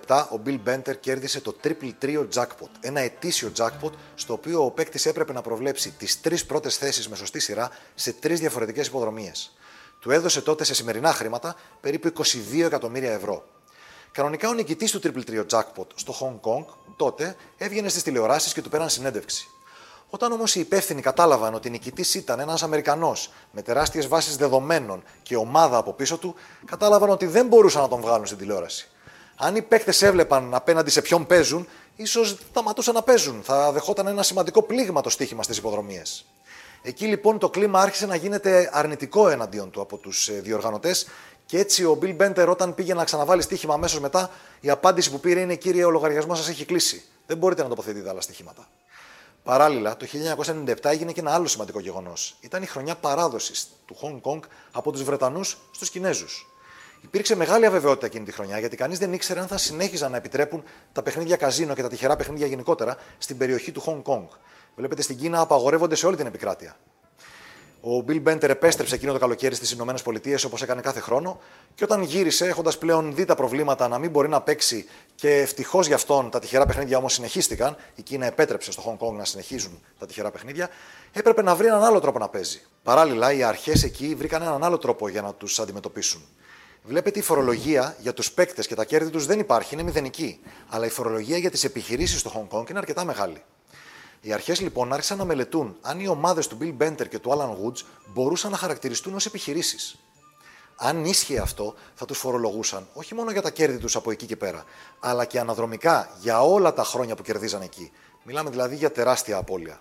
1997 0.06 0.24
ο 0.30 0.40
Bill 0.46 0.58
Benter 0.66 0.96
κέρδισε 1.00 1.40
το 1.40 1.56
Triple 1.64 1.92
Trio 2.02 2.26
Jackpot, 2.34 2.68
ένα 2.80 3.00
ετήσιο 3.00 3.52
jackpot 3.56 3.90
στο 4.14 4.32
οποίο 4.32 4.64
ο 4.64 4.70
παίκτης 4.70 5.06
έπρεπε 5.06 5.32
να 5.32 5.42
προβλέψει 5.42 5.90
τις 5.90 6.20
τρεις 6.20 6.46
πρώτες 6.46 6.76
θέσεις 6.76 7.08
με 7.08 7.16
σωστή 7.16 7.40
σειρά 7.40 7.70
σε 7.94 8.12
τρεις 8.12 8.40
διαφορετικές 8.40 8.86
υποδρομίες. 8.86 9.52
Του 10.00 10.10
έδωσε 10.10 10.40
τότε 10.40 10.64
σε 10.64 10.74
σημερινά 10.74 11.12
χρήματα 11.12 11.56
περίπου 11.80 12.12
22 12.52 12.64
εκατομμύρια 12.64 13.12
ευρώ. 13.12 13.44
Κανονικά 14.12 14.48
ο 14.48 14.52
νικητής 14.52 14.90
του 14.90 15.00
Triple 15.02 15.30
Trio 15.30 15.46
Jackpot 15.50 15.86
στο 15.94 16.14
Hong 16.20 16.50
Kong 16.50 16.64
τότε 16.96 17.36
έβγαινε 17.56 17.88
στις 17.88 18.02
τηλεοράσεις 18.02 18.52
και 18.52 18.62
του 18.62 18.68
πέραν 18.68 18.88
συνέντευξη. 18.88 19.48
Όταν 20.10 20.32
όμως 20.32 20.54
οι 20.54 20.60
υπεύθυνοι 20.60 21.00
κατάλαβαν 21.00 21.54
ότι 21.54 21.70
νικητής 21.70 22.14
ήταν 22.14 22.40
ένας 22.40 22.62
Αμερικανός 22.62 23.30
με 23.50 23.62
τεράστιες 23.62 24.08
βάσεις 24.08 24.36
δεδομένων 24.36 25.02
και 25.22 25.36
ομάδα 25.36 25.76
από 25.76 25.92
πίσω 25.92 26.18
του, 26.18 26.34
κατάλαβαν 26.64 27.10
ότι 27.10 27.26
δεν 27.26 27.46
μπορούσαν 27.46 27.82
να 27.82 27.88
τον 27.88 28.00
βγάλουν 28.00 28.26
στην 28.26 28.38
τηλεόραση. 28.38 28.88
Αν 29.36 29.56
οι 29.56 29.62
παίκτες 29.62 30.02
έβλεπαν 30.02 30.54
απέναντι 30.54 30.90
σε 30.90 31.02
ποιον 31.02 31.26
παίζουν, 31.26 31.68
ίσως 31.96 32.38
σταματούσαν 32.50 32.94
να 32.94 33.02
παίζουν. 33.02 33.42
Θα 33.42 33.72
δεχόταν 33.72 34.06
ένα 34.06 34.22
σημαντικό 34.22 34.62
πλήγμα 34.62 35.00
το 35.00 35.10
στοίχημα 35.10 35.42
στις 35.42 35.56
υποδρομίες. 35.56 36.24
Εκεί 36.82 37.06
λοιπόν 37.06 37.38
το 37.38 37.50
κλίμα 37.50 37.80
άρχισε 37.80 38.06
να 38.06 38.14
γίνεται 38.14 38.70
αρνητικό 38.72 39.28
εναντίον 39.28 39.70
του 39.70 39.80
από 39.80 39.96
τους 39.96 40.28
ε, 40.28 40.32
διοργανωτές 40.32 41.06
και 41.46 41.58
έτσι 41.58 41.84
ο 41.84 41.98
Bill 42.02 42.16
Benter 42.16 42.46
όταν 42.48 42.74
πήγε 42.74 42.94
να 42.94 43.04
ξαναβάλει 43.04 43.42
στοίχημα 43.42 43.74
αμέσως 43.74 44.00
μετά, 44.00 44.30
η 44.60 44.70
απάντηση 44.70 45.10
που 45.10 45.20
πήρε 45.20 45.40
είναι: 45.40 45.54
Κύριε, 45.54 45.84
ο 45.84 45.90
λογαριασμός 45.90 46.38
σας 46.38 46.48
έχει 46.48 46.64
κλείσει. 46.64 47.04
Δεν 47.26 47.36
μπορείτε 47.36 47.62
να 47.62 47.68
τοποθετείτε 47.68 48.08
άλλα 48.08 48.20
στοιχήματα. 48.20 48.68
Παράλληλα, 49.42 49.96
το 49.96 50.06
1997 50.66 50.74
έγινε 50.82 51.12
και 51.12 51.20
ένα 51.20 51.34
άλλο 51.34 51.46
σημαντικό 51.46 51.80
γεγονός. 51.80 52.36
Ήταν 52.40 52.62
η 52.62 52.66
χρονιά 52.66 52.94
παράδοσης 52.94 53.68
του 53.86 53.96
Hong 54.02 54.30
Kong 54.30 54.40
από 54.72 54.92
τους 54.92 55.02
Βρετανούς 55.02 55.58
στους 55.70 55.90
Κινέζους. 55.90 56.53
Υπήρξε 57.04 57.37
μεγάλη 57.37 57.66
αβεβαιότητα 57.66 58.06
εκείνη 58.06 58.25
τη 58.25 58.32
χρονιά 58.32 58.58
γιατί 58.58 58.76
κανείς 58.76 58.99
δεν 58.99 59.12
ήξερε 59.12 59.40
αν 59.40 59.46
θα 59.46 59.58
συνέχιζαν 59.58 60.11
να 60.11 60.16
επιτρέπουν 60.16 60.62
τα 60.92 61.02
παιχνίδια 61.02 61.37
καζίνο 61.37 61.75
και 61.75 61.82
τα 61.82 61.88
τυχερά 61.88 62.16
παιχνίδια 62.16 62.46
γενικότερα 62.46 62.96
στην 63.18 63.37
περιοχή 63.37 63.73
του 63.73 63.82
Hong 63.87 64.12
Kong. 64.12 64.26
Βλέπετε 64.76 65.02
στην 65.02 65.16
Κίνα 65.16 65.40
απαγορεύονται 65.40 65.94
σε 65.94 66.06
όλη 66.06 66.16
την 66.16 66.26
επικράτεια. 66.26 66.76
Ο 67.80 68.04
Bill 68.08 68.23
Benter 68.23 68.49
επέστρεψε 68.49 68.94
εκείνο 68.94 69.12
το 69.12 69.18
καλοκαίρι 69.18 69.54
στις 69.54 69.70
ΗΠΑ 69.70 69.94
όπως 70.46 70.62
έκανε 70.62 70.80
κάθε 70.80 71.00
χρόνο 71.00 71.40
και 71.75 71.84
όταν 71.84 72.02
γύρισε, 72.02 72.46
έχοντας 72.46 72.78
πλέον 72.78 73.14
δει 73.14 73.25
τα 73.25 73.34
προβλήματα 73.34 73.88
να 73.88 73.99
μην 73.99 74.11
μπορεί 74.11 74.28
να 74.28 74.40
παίξει 74.40 74.88
και 75.14 75.34
ευτυχώς 75.34 75.87
για 75.87 75.96
αυτόν 75.96 76.30
τα 76.30 76.38
τυχερά 76.38 76.66
παιχνίδια 76.66 76.99
όμως 76.99 77.12
συνεχίστηκαν, 77.12 77.76
η 77.94 78.02
Κίνα 78.02 78.26
επέτρεψε 78.26 78.73
στο 78.73 78.82
Hong 78.87 79.06
Kong 79.06 79.12
να 79.12 79.25
συνεχίζουν 79.25 79.80
τα 79.99 80.06
τυχερά 80.06 80.30
παιχνίδια, 80.30 80.68
έπρεπε 81.12 81.42
να 81.42 81.54
βρει 81.54 81.66
έναν 81.66 81.82
άλλο 81.82 82.00
τρόπο 82.00 82.18
να 82.18 82.28
παίζει. 82.28 82.61
Παράλληλα, 82.82 83.32
οι 83.32 83.42
αρχές 83.42 83.82
εκεί 83.82 84.14
βρήκαν 84.14 84.42
έναν 84.42 84.64
άλλο 84.64 84.78
τρόπο 84.78 85.08
για 85.08 85.23
να 85.23 85.34
τους 85.34 85.58
αντιμετωπίσουν. 85.58 86.23
Βλέπετε 86.86 87.18
η 87.18 87.22
φορολογία 87.22 87.96
για 88.00 88.12
τους 88.12 88.32
παίκτες 88.32 88.66
και 88.66 88.74
τα 88.74 88.84
κέρδη 88.84 89.10
τους 89.10 89.26
δεν 89.26 89.38
υπάρχει, 89.38 89.74
είναι 89.74 89.82
μηδενική. 89.82 90.40
Αλλά 90.68 90.86
η 90.86 90.88
φορολογία 90.88 91.38
για 91.38 91.50
τις 91.50 91.64
επιχειρήσεις 91.64 92.20
στο 92.20 92.32
Hong 92.34 92.56
Kong 92.56 92.70
είναι 92.70 92.78
αρκετά 92.78 93.04
μεγάλη. 93.04 93.42
Οι 94.20 94.32
αρχές 94.32 94.60
λοιπόν 94.60 94.92
άρχισαν 94.92 95.18
να 95.18 95.24
μελετούν 95.24 95.76
αν 95.80 96.00
οι 96.00 96.08
ομάδες 96.08 96.46
του 96.46 96.58
Bill 96.60 96.76
Benter 96.82 97.08
και 97.08 97.18
του 97.18 97.30
Alan 97.30 97.48
Woods 97.48 97.84
μπορούσαν 98.12 98.50
να 98.50 98.56
χαρακτηριστούν 98.56 99.14
ως 99.14 99.26
επιχειρήσεις. 99.26 99.98
Αν 100.76 101.04
ίσχυε 101.04 101.38
αυτό, 101.38 101.74
θα 101.94 102.04
τους 102.04 102.18
φορολογούσαν 102.18 102.88
όχι 102.92 103.14
μόνο 103.14 103.30
για 103.30 103.42
τα 103.42 103.50
κέρδη 103.50 103.78
τους 103.78 103.96
από 103.96 104.10
εκεί 104.10 104.26
και 104.26 104.36
πέρα, 104.36 104.64
αλλά 105.00 105.24
και 105.24 105.38
αναδρομικά 105.38 106.10
για 106.20 106.42
όλα 106.42 106.72
τα 106.72 106.84
χρόνια 106.84 107.14
που 107.14 107.22
κερδίζαν 107.22 107.62
εκεί. 107.62 107.92
Μιλάμε 108.22 108.50
δηλαδή 108.50 108.76
για 108.76 108.92
τεράστια 108.92 109.36
απώλεια. 109.36 109.80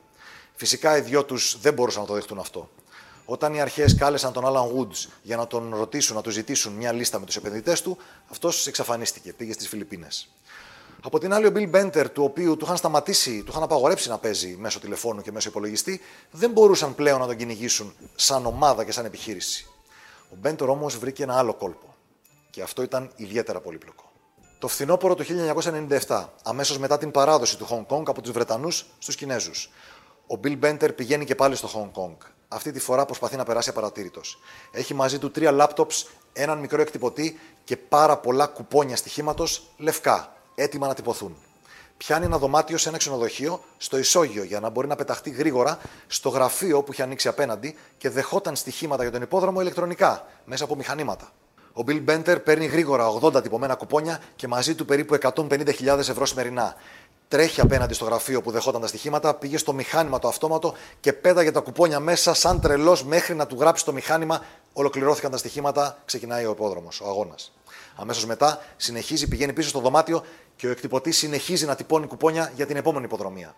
Φυσικά 0.56 0.98
οι 0.98 1.02
δυο 1.02 1.24
τους 1.24 1.60
δεν 1.62 1.74
μπορούσαν 1.74 2.02
να 2.02 2.08
το 2.08 2.14
δεχτούν 2.14 2.40
αυτό. 2.40 2.70
Όταν 3.34 3.54
οι 3.54 3.62
αρχές 3.62 3.96
κάλεσαν 3.96 4.34
τον 4.34 4.44
Alan 4.46 4.78
Woods 4.78 5.08
για 5.22 5.38
να 5.38 5.48
τον 5.48 5.76
ρωτήσουν, 5.76 6.16
να 6.16 6.22
του 6.22 6.30
ζητήσουν 6.30 6.74
μια 6.74 6.92
λίστα 6.92 7.20
με 7.20 7.26
τους 7.26 7.36
επενδυτές 7.36 7.82
του, 7.82 7.98
αυτός 8.30 8.68
εξαφανίστηκε, 8.68 9.34
πήγε 9.34 9.54
στις 9.54 9.68
Φιλιππίνες. 9.68 10.30
Από 11.04 11.20
την 11.20 11.34
άλλη, 11.34 11.46
ο 11.46 11.52
Bill 11.56 11.72
Benter, 11.72 12.06
του 12.14 12.24
οποίου 12.24 12.58
του 12.58 12.66
είχαν 12.66 12.78
σταματήσει, 12.78 13.44
του 13.44 13.52
είχαν 13.52 13.64
απαγορέψει 13.64 14.10
να 14.10 14.18
παίζει 14.18 14.56
μέσω 14.60 14.80
τηλεφώνου 14.80 15.22
και 15.22 15.32
μέσω 15.32 15.50
υπολογιστή, 15.50 16.02
δεν 16.32 16.52
μπορούσαν 16.52 16.96
πλέον 16.96 17.20
να 17.20 17.26
τον 17.26 17.36
κυνηγήσουν 17.36 17.94
σαν 18.16 18.46
ομάδα 18.46 18.84
και 18.84 18.92
σαν 18.92 19.06
επιχείρηση. 19.06 19.68
Ο 20.30 20.36
Μπέντερ 20.40 20.70
όμως 20.70 20.98
βρήκε 20.98 21.24
ένα 21.24 21.38
άλλο 21.38 21.54
κόλπο. 21.54 21.96
Και 22.50 22.62
αυτό 22.62 22.82
ήταν 22.82 23.12
ιδιαίτερα 23.16 23.60
πολύπλοκο. 23.60 24.12
Το 24.60 24.68
φθινόπωρο 24.68 25.16
του 25.16 25.24
1997, 26.08 26.26
αμέσως 26.44 26.78
μετά 26.78 26.98
την 26.98 27.12
παράδοση 27.12 27.58
του 27.58 27.68
Hong 27.70 27.96
Kong 27.96 28.04
από 28.06 28.22
τους 28.22 28.32
Βρετανούς 28.32 28.86
στους 29.00 29.16
Κινέζους, 29.16 29.70
ο 30.28 30.40
Bill 30.44 30.60
Benter 30.60 30.96
πηγαίνει 30.96 31.26
και 31.26 31.36
πάλι 31.36 31.56
στο 31.56 31.70
Hong 31.74 32.02
Kong. 32.02 32.16
Αυτή 32.54 32.72
τη 32.72 32.80
φορά 32.80 33.06
προσπαθεί 33.06 33.36
να 33.36 33.44
περάσει 33.44 33.70
απαρατήρητος. 33.70 34.40
Έχει 34.72 34.94
μαζί 34.94 35.20
του 35.20 35.32
τρία 35.32 35.52
λάπτοπς, 35.52 36.08
έναν 36.34 36.60
μικρό 36.60 36.82
εκτυπωτή 36.82 37.40
και 37.64 37.78
πάρα 37.78 38.18
πολλά 38.18 38.46
κουπόνια 38.46 38.96
στοιχήματος 38.96 39.68
λευκά, 39.78 40.34
έτοιμα 40.56 40.88
να 40.88 40.94
τυπωθούν. 40.94 41.36
Πιάνει 41.98 42.26
ένα 42.26 42.38
δωμάτιο 42.38 42.78
σε 42.78 42.90
ένα 42.90 42.98
ξενοδοχείο 42.98 43.64
στο 43.78 43.98
ισόγειο 43.98 44.44
για 44.44 44.60
να 44.60 44.70
μπορεί 44.70 44.88
να 44.88 44.96
πεταχτεί 44.96 45.30
γρήγορα 45.30 45.80
στο 46.08 46.30
γραφείο 46.30 46.84
που 46.84 46.92
είχε 46.92 47.04
ανοίξει 47.04 47.28
απέναντι 47.28 47.76
και 47.98 48.10
δεχόταν 48.10 48.56
στοιχήματα 48.56 49.04
για 49.04 49.12
τον 49.12 49.22
υπόδρομο 49.22 49.62
ηλεκτρονικά 49.62 50.26
μέσα 50.46 50.64
από 50.64 50.76
μηχανήματα. 50.76 51.32
Ο 51.76 51.84
Bill 51.88 52.04
Benter 52.06 52.38
παίρνει 52.44 52.66
γρήγορα 52.66 53.08
80 53.22 53.44
τυπωμένα 53.44 53.76
κουπόνια 53.76 54.20
και 54.36 54.48
μαζί 54.48 54.76
του 54.76 54.86
περίπου 54.86 55.18
150.000 55.22 55.98
ευρώ 55.98 56.26
σημερινά. 56.26 56.76
Τρέχει 57.34 57.62
απέναντι 57.62 57.94
στο 57.94 58.06
γραφείο 58.06 58.42
που 58.42 58.52
δεχόταν 58.52 58.82
τα 58.82 58.88
στοιχήματα, 58.88 59.34
πήγε 59.34 59.58
στο 59.58 59.74
μηχάνημα 59.74 60.20
το 60.20 60.28
αυτόματο 60.28 60.74
και 61.00 61.14
πέταγε 61.14 61.52
τα 61.52 61.60
κουπόνια 61.60 62.00
μέσα 62.00 62.34
σαν 62.34 62.62
τρελός 62.62 63.04
μέχρι 63.04 63.36
να 63.36 63.48
του 63.48 63.56
γράψει 63.60 63.86
το 63.86 63.94
μηχάνημα. 63.94 64.44
Ολοκληρώθηκαν 64.74 65.32
τα 65.32 65.38
στοιχήματα, 65.38 65.98
ξεκινάει 66.06 66.46
ο 66.46 66.52
υπόδρομος, 66.52 67.02
ο 67.02 67.08
αγώνας. 67.08 67.52
Αμέσως 67.96 68.26
μετά 68.26 68.62
συνεχίζει, 68.78 69.28
πηγαίνει 69.28 69.54
πίσω 69.54 69.70
στο 69.70 69.80
δωμάτιο 69.80 70.24
και 70.56 70.68
ο 70.68 70.72
εκτυπωτής 70.72 71.18
συνεχίζει 71.18 71.66
να 71.66 71.76
τυπώνει 71.76 72.08
κουπόνια 72.08 72.52
για 72.56 72.66
την 72.66 72.76
επόμενη 72.76 73.06
υποδρομία. 73.06 73.56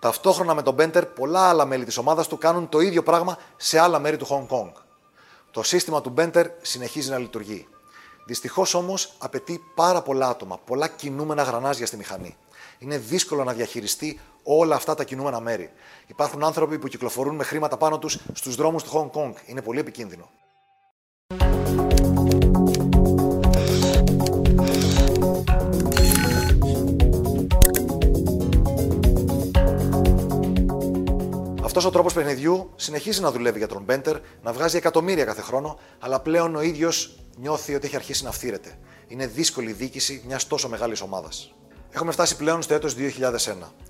Ταυτόχρονα 0.00 0.54
με 0.54 0.62
τον 0.62 0.74
Μπέντερ, 0.74 1.06
πολλά 1.06 1.48
άλλα 1.48 1.64
μέλη 1.64 1.84
της 1.84 1.96
ομάδας 1.96 2.28
του 2.28 2.38
κάνουν 2.38 2.68
το 2.68 2.80
ίδιο 2.80 3.02
πράγμα 3.02 3.38
σε 3.56 3.78
άλλα 3.78 3.98
μέρη 3.98 4.16
του 4.16 4.26
Hong 4.26 4.56
Kong. 4.56 4.72
Το 5.50 5.62
σύστημα 5.62 6.00
του 6.00 6.10
Μπέντερ 6.10 6.46
συνεχίζει 6.62 7.10
να 7.10 7.18
λειτουργεί. 7.18 7.68
Δυστυχώς 8.26 8.74
όμως 8.74 9.14
απαιτεί 9.18 9.62
πάρα 9.74 10.02
πολλά 10.02 10.28
άτομα, 10.28 10.58
πολλά 10.64 10.88
κινούμενα 10.88 11.42
γρανάζια 11.42 11.86
στη 11.86 11.96
μηχανή. 11.96 12.36
Είναι 12.82 12.98
δύσκολο 12.98 13.44
να 13.44 13.52
διαχειριστεί 13.52 14.20
όλα 14.42 14.74
αυτά 14.74 14.94
τα 14.94 15.04
κινούμενα 15.04 15.40
μέρη. 15.40 15.70
Υπάρχουν 16.06 16.44
άνθρωποι 16.44 16.78
που 16.78 16.88
κυκλοφορούν 16.88 17.34
με 17.34 17.44
χρήματα 17.44 17.76
πάνω 17.76 17.98
τους 17.98 18.18
στους 18.32 18.54
δρόμους 18.54 18.82
του 18.82 18.90
Hong 18.92 19.20
Kong. 19.20 19.32
Είναι 19.46 19.62
πολύ 19.62 19.78
επικίνδυνο. 19.78 20.30
Αυτός 31.62 31.84
ο 31.84 31.90
τρόπος 31.90 32.12
παιχνιδιού 32.12 32.70
συνεχίζει 32.76 33.20
να 33.20 33.30
δουλεύει 33.30 33.58
για 33.58 33.68
τον 33.68 33.82
Μπέντερ, 33.82 34.16
να 34.42 34.52
βγάζει 34.52 34.76
εκατομμύρια 34.76 35.24
κάθε 35.24 35.42
χρόνο, 35.42 35.78
αλλά 35.98 36.20
πλέον 36.20 36.56
ο 36.56 36.60
ίδιος 36.60 37.18
νιώθει 37.36 37.74
ότι 37.74 37.86
έχει 37.86 37.96
αρχίσει 37.96 38.24
να 38.24 38.32
φθήρεται. 38.32 38.78
Είναι 39.06 39.26
δύσκολη 39.26 39.70
η 39.70 39.72
διοίκηση 39.72 40.22
μιας 40.26 40.46
τόσο 40.46 40.68
μεγάλης 40.68 41.00
ομάδας. 41.00 41.54
Έχουμε 41.90 42.12
φτάσει 42.12 42.36
πλέον 42.36 42.62
στο 42.62 42.74
έτος 42.74 42.94
2001. 42.94 42.98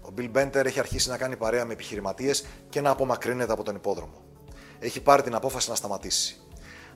Ο 0.02 0.12
Bill 0.19 0.30
Benter 0.33 0.64
έχει 0.64 0.78
αρχίσει 0.78 1.09
να 1.09 1.16
κάνει 1.16 1.37
παρέα 1.37 1.64
με 1.64 1.73
επιχειρηματίες 1.73 2.45
και 2.69 2.80
να 2.80 2.90
απομακρύνεται 2.90 3.52
από 3.52 3.62
τον 3.62 3.75
υπόδρομο. 3.75 4.23
Έχει 4.78 5.00
πάρει 5.00 5.23
την 5.23 5.35
απόφαση 5.35 5.69
να 5.69 5.75
σταματήσει. 5.75 6.37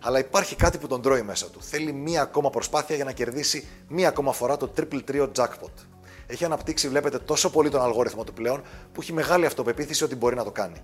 Αλλά 0.01 0.19
υπάρχει 0.19 0.57
κάτι 0.57 0.79
που 0.79 0.87
τον 0.87 1.03
τρώει 1.03 1.23
μέσα 1.23 1.51
του. 1.51 1.63
Θέλει 1.63 1.93
μία 1.93 2.23
ακόμα 2.23 2.51
προσπάθεια 2.51 2.97
για 2.97 3.05
να 3.05 3.13
κερδίσει 3.13 3.67
μία 3.89 4.09
ακόμα 4.09 4.33
φορά 4.33 4.57
το 4.57 4.73
triple 4.77 5.01
trio 5.11 5.29
jackpot 5.37 5.73
έχει 6.27 6.45
αναπτύξει, 6.45 6.89
βλέπετε, 6.89 7.19
τόσο 7.19 7.51
πολύ 7.51 7.69
τον 7.69 7.83
αλγόριθμο 7.83 8.25
του 8.25 8.33
πλέον 8.33 8.63
που 8.93 9.01
έχει 9.01 9.13
μεγάλη 9.13 9.47
αυτοπεποίθηση 9.47 10.05
ότι 10.05 10.15
μπορεί 10.17 10.37
να 10.37 10.45
το 10.45 10.51
κάνει. 10.51 10.83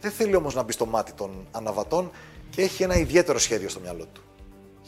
Δεν 0.00 0.10
θέλει 0.10 0.36
όμως 0.36 0.54
να 0.54 0.62
μπει 0.62 0.72
στο 0.72 0.86
μάτι 0.86 1.12
των 1.12 1.48
αναβατών 1.50 2.10
και 2.50 2.62
έχει 2.62 2.82
ένα 2.82 2.96
ιδιαίτερο 2.96 3.38
σχέδιο 3.38 3.68
στο 3.68 3.80
μυαλό 3.80 4.06
του. 4.12 4.22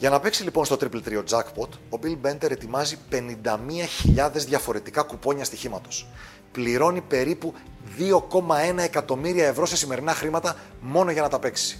Για 0.01 0.09
να 0.09 0.19
παίξει 0.19 0.43
λοιπόν 0.43 0.65
στο 0.65 0.77
Triple 0.79 1.01
Trio 1.07 1.23
Jackpot, 1.29 1.69
ο 1.89 1.99
Bill 2.03 2.17
Bender 2.25 2.51
ετοιμάζει 2.51 2.97
51.000 3.11 4.31
διαφορετικά 4.33 5.01
κουπόνια 5.01 5.43
στοιχήματος. 5.43 6.07
Πληρώνει 6.51 7.01
περίπου 7.01 7.53
2,1 7.97 8.77
εκατομμύρια 8.77 9.47
ευρώ 9.47 9.65
σε 9.65 9.77
σημερινά 9.77 10.13
χρήματα 10.13 10.55
μόνο 10.79 11.11
για 11.11 11.21
να 11.21 11.29
τα 11.29 11.39
παίξει. 11.39 11.79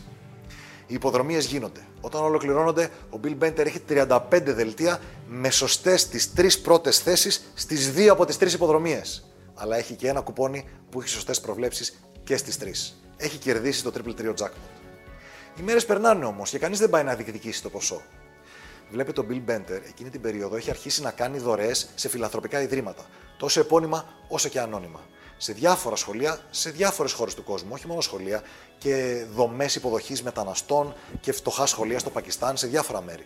Οι 0.87 0.93
υποδρομίες 0.93 1.45
γίνονται. 1.45 1.79
Όταν 2.01 2.23
ολοκληρώνονται, 2.23 2.89
ο 3.09 3.19
Bill 3.23 3.37
Benter 3.43 3.65
έχει 3.65 3.81
35 3.89 4.17
δελτία 4.29 4.99
με 5.27 5.49
σωστές 5.49 6.07
τις 6.07 6.33
τρεις 6.33 6.59
πρώτες 6.61 6.99
θέσεις 6.99 7.51
στις 7.53 7.91
δύο 7.91 8.11
από 8.11 8.25
τις 8.25 8.37
τρεις 8.37 8.53
υποδρομίες. 8.53 9.27
Αλλά 9.55 9.77
έχει 9.77 9.95
και 9.95 10.07
ένα 10.07 10.21
κουπόνι 10.21 10.65
που 10.89 10.99
έχει 10.99 11.09
σωστές 11.09 11.41
προβλέψεις 11.41 12.01
και 12.23 12.37
στις 12.37 12.57
τρεις. 12.57 13.01
Έχει 13.17 13.37
κερδίσει 13.37 13.83
το 13.83 13.91
Triple 13.95 14.21
Trio 14.21 14.33
Jackpot. 14.33 14.80
Οι 15.59 15.61
μέρες 15.61 15.85
περνάνε 15.85 16.25
όμως 16.25 16.49
και 16.49 16.59
κανείς 16.59 16.79
δεν 16.79 16.89
πάει 16.89 17.03
να 17.03 17.15
διεκδικήσει 17.15 17.61
το 17.61 17.69
ποσό. 17.69 18.01
Βλέπετε, 18.91 19.21
ο 19.21 19.25
Bill 19.29 19.49
Benter 19.49 19.81
εκείνη 19.87 20.09
την 20.09 20.21
περίοδο 20.21 20.55
έχει 20.55 20.69
αρχίσει 20.69 21.01
να 21.01 21.11
κάνει 21.11 21.37
δωρεές 21.37 21.89
σε 21.95 22.09
φιλανθρωπικά 22.09 22.61
ιδρύματα, 22.61 23.05
τόσο 23.37 23.59
επώνυμα 23.59 24.05
όσο 24.27 24.49
και 24.49 24.59
ανώνυμα 24.59 24.99
σε 25.41 25.53
διάφορα 25.53 25.95
σχολεία, 25.95 26.39
σε 26.49 26.69
διάφορες 26.69 27.11
χώρες 27.11 27.33
του 27.33 27.43
κόσμου, 27.43 27.69
όχι 27.73 27.87
μόνο 27.87 28.01
σχολεία, 28.01 28.41
και 28.77 29.25
δομές 29.33 29.75
υποδοχής 29.75 30.23
μεταναστών 30.23 30.95
και 31.19 31.31
φτωχά 31.31 31.65
σχολεία 31.65 31.99
στο 31.99 32.09
Πακιστάν, 32.09 32.57
σε 32.57 32.67
διάφορα 32.67 33.01
μέρη. 33.01 33.25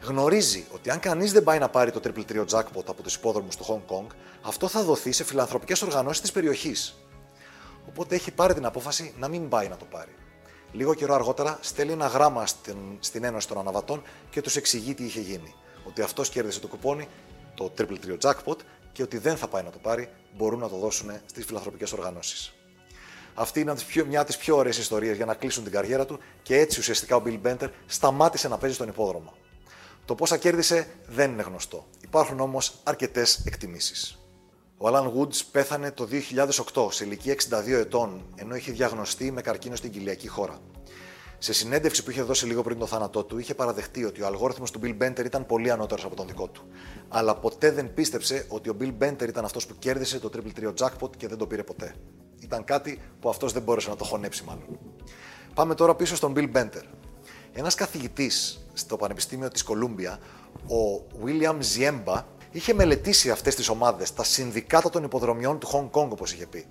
Γνωρίζει 0.00 0.66
ότι 0.72 0.90
αν 0.90 1.00
κανείς 1.00 1.32
δεν 1.32 1.42
πάει 1.44 1.58
να 1.58 1.68
πάρει 1.68 1.90
το 1.90 2.00
Triple 2.04 2.32
Trio 2.32 2.44
Jackpot 2.50 2.84
από 2.86 3.02
τους 3.02 3.14
υπόδρομους 3.14 3.56
του 3.56 3.64
Hong 3.64 3.94
Kong, 3.94 4.06
αυτό 4.42 4.68
θα 4.68 4.82
δοθεί 4.82 5.12
σε 5.12 5.24
φιλανθρωπικές 5.24 5.82
οργανώσεις 5.82 6.20
της 6.20 6.32
περιοχής. 6.32 6.94
Οπότε 7.88 8.14
έχει 8.14 8.30
πάρει 8.30 8.54
την 8.54 8.64
απόφαση 8.64 9.14
να 9.18 9.28
μην 9.28 9.48
πάει 9.48 9.68
να 9.68 9.76
το 9.76 9.84
πάρει. 9.84 10.14
Λίγο 10.72 10.94
καιρό 10.94 11.14
αργότερα 11.14 11.58
στέλνει 11.60 11.92
ένα 11.92 12.06
γράμμα 12.06 12.46
στην, 12.46 12.76
στην 13.00 13.24
Ένωση 13.24 13.48
των 13.48 13.58
Αναβατών 13.58 14.02
και 14.30 14.40
τους 14.40 14.56
εξηγεί 14.56 14.94
τι 14.94 15.04
είχε 15.04 15.20
γίνει. 15.20 15.54
Ότι 15.84 16.02
αυτός 16.02 16.28
κέρδισε 16.28 16.60
το 16.60 16.66
κουπόνι, 16.66 17.08
το 17.54 17.72
Triple 17.78 17.96
Trio 18.06 18.18
Jackpot, 18.20 18.56
και 18.92 19.02
ότι 19.02 19.18
δεν 19.18 19.36
θα 19.36 19.48
πάει 19.48 19.62
να 19.62 19.70
το 19.70 19.78
πάρει, 19.78 20.08
μπορούν 20.36 20.58
να 20.58 20.68
το 20.68 20.76
δώσουν 20.76 21.10
στις 21.26 21.44
φιλανθρωπικές 21.44 21.92
οργανώσεις. 21.92 22.54
Αυτή 23.34 23.60
είναι 23.60 23.74
μια 24.06 24.18
από 24.18 24.28
τις 24.28 24.36
πιο 24.36 24.56
ωραίες 24.56 24.78
ιστορίες 24.78 25.16
για 25.16 25.24
να 25.24 25.34
κλείσουν 25.34 25.62
την 25.62 25.72
καριέρα 25.72 26.06
του 26.06 26.18
και 26.42 26.58
έτσι 26.58 26.78
ουσιαστικά 26.78 27.16
ο 27.16 27.22
Bill 27.26 27.40
Benter 27.42 27.68
σταμάτησε 27.86 28.48
να 28.48 28.58
παίζει 28.58 28.74
στον 28.74 28.88
υπόδρομο. 28.88 29.34
Το 30.04 30.14
πόσα 30.14 30.36
κέρδισε 30.36 30.86
δεν 31.06 31.30
είναι 31.30 31.42
γνωστό. 31.42 31.86
Υπάρχουν 32.00 32.40
όμως 32.40 32.74
αρκετές 32.82 33.42
εκτιμήσεις. 33.46 34.19
Ο 34.82 34.88
Alan 34.88 35.12
Woods 35.16 35.40
πέθανε 35.52 35.90
το 35.90 36.08
2008 36.74 36.92
σε 36.92 37.04
ηλικία 37.04 37.34
62 37.34 37.66
ετών, 37.66 38.22
ενώ 38.34 38.54
είχε 38.54 38.72
διαγνωστεί 38.72 39.30
με 39.30 39.40
καρκίνο 39.40 39.76
στην 39.76 39.90
κοιλιακή 39.90 40.28
χώρα. 40.28 40.58
Σε 41.38 41.52
συνέντευξη 41.52 42.04
που 42.04 42.10
είχε 42.10 42.22
δώσει 42.22 42.46
λίγο 42.46 42.62
πριν 42.62 42.78
το 42.78 42.86
θάνατό 42.86 43.24
του, 43.24 43.38
είχε 43.38 43.54
παραδεχτεί 43.54 44.04
ότι 44.04 44.22
ο 44.22 44.26
αλγόριθμος 44.26 44.70
του 44.70 44.80
Bill 44.82 44.96
Benter 45.02 45.24
ήταν 45.24 45.46
πολύ 45.46 45.70
ανώτερος 45.70 46.04
από 46.04 46.16
τον 46.16 46.26
δικό 46.26 46.48
του. 46.48 46.62
Αλλά 47.08 47.34
ποτέ 47.34 47.70
δεν 47.70 47.94
πίστεψε 47.94 48.46
ότι 48.48 48.68
ο 48.68 48.76
Bill 48.80 48.92
Benter 49.02 49.28
ήταν 49.28 49.44
αυτός 49.44 49.66
που 49.66 49.74
κέρδισε 49.78 50.18
το 50.18 50.30
Triple 50.34 50.60
Trio 50.60 50.72
Jackpot 50.74 51.16
και 51.16 51.28
δεν 51.28 51.38
το 51.38 51.46
πήρε 51.46 51.62
ποτέ. 51.62 51.94
Ήταν 52.40 52.64
κάτι 52.64 53.00
που 53.20 53.28
αυτός 53.28 53.52
δεν 53.52 53.62
μπόρεσε 53.62 53.88
να 53.88 53.96
το 53.96 54.04
χωνέψει, 54.04 54.44
μάλλον. 54.44 54.78
Πάμε 55.54 55.74
τώρα 55.74 55.94
πίσω 55.94 56.16
στον 56.16 56.32
Bill 56.36 56.52
Benter. 56.52 56.82
Ένας 57.52 57.74
καθηγητής 57.74 58.66
στο 58.72 58.96
Πανεπιστήμιο 58.96 59.48
της 59.48 59.62
Κολούμπια, 59.62 60.18
ο 60.54 61.06
William 61.24 61.58
Ziemba, 61.76 62.22
είχε 62.50 62.74
μελετήσει 62.74 63.30
αυτές 63.30 63.54
τις 63.54 63.68
ομάδες, 63.68 64.14
τα 64.14 64.24
συνδικάτα 64.24 64.90
των 64.90 65.04
υποδρομιών 65.04 65.58
του 65.58 65.68
Hong 65.72 66.00
Kong, 66.00 66.08
όπως 66.08 66.32
είχε 66.32 66.46
πει. 66.46 66.66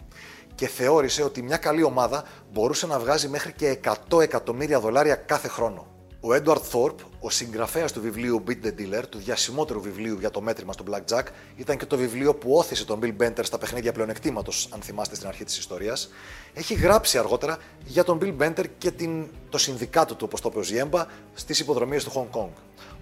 Και 0.56 0.68
θεώρησε 0.68 1.24
ότι 1.24 1.42
μια 1.42 1.58
καλή 1.58 1.84
ομάδα 1.84 2.24
μπορούσε 2.54 2.88
να 2.88 3.00
βγάζει 3.00 3.28
μέχρι 3.28 3.54
και 3.54 3.80
100 4.10 4.22
εκατομμύρια 4.22 4.80
δολάρια 4.80 5.16
κάθε 5.16 5.48
χρόνο. 5.48 5.99
Ο 6.22 6.28
Edward 6.34 6.62
Thorpe, 6.72 7.00
ο 7.20 7.30
συγγραφέας 7.30 7.92
του 7.92 8.02
βιβλίου 8.02 8.44
Beat 8.48 8.66
the 8.66 8.70
Dealer, 8.80 9.04
του 9.10 9.18
διασημότερου 9.18 9.82
βιβλίου 9.82 10.18
για 10.20 10.30
το 10.30 10.42
μέτρημα 10.42 10.74
στο 10.74 10.84
Blackjack, 10.90 11.24
ήταν 11.56 11.78
και 11.78 11.86
το 11.86 11.98
βιβλίο 11.98 12.36
που 12.36 12.54
όθησε 12.54 12.86
τον 12.86 13.00
Bill 13.04 13.24
Benter 13.24 13.40
στα 13.42 13.58
παιχνίδια 13.58 13.92
πλεονεκτήματος, 13.92 14.70
αν 14.72 14.82
θυμάστε 14.82 15.16
στην 15.16 15.28
αρχή 15.28 15.44
της 15.44 15.58
ιστορίας. 15.58 16.10
Έχει 16.54 16.74
γράψει 16.74 17.18
αργότερα 17.18 17.58
για 17.86 18.04
τον 18.04 18.20
Bill 18.22 18.38
Benter 18.42 18.66
και 18.78 18.92
την, 18.92 19.28
το 19.50 19.58
συνδικάτο 19.58 20.16
του, 20.16 20.24
όπως 20.28 20.42
το 20.42 20.50
είπε 20.52 20.60
ο 20.60 20.62
Ζιέμπα, 20.62 21.06
στις 21.34 21.60
υποδρομίες 21.60 22.04
του 22.04 22.12
Hong 22.12 22.40
Kong. 22.40 22.50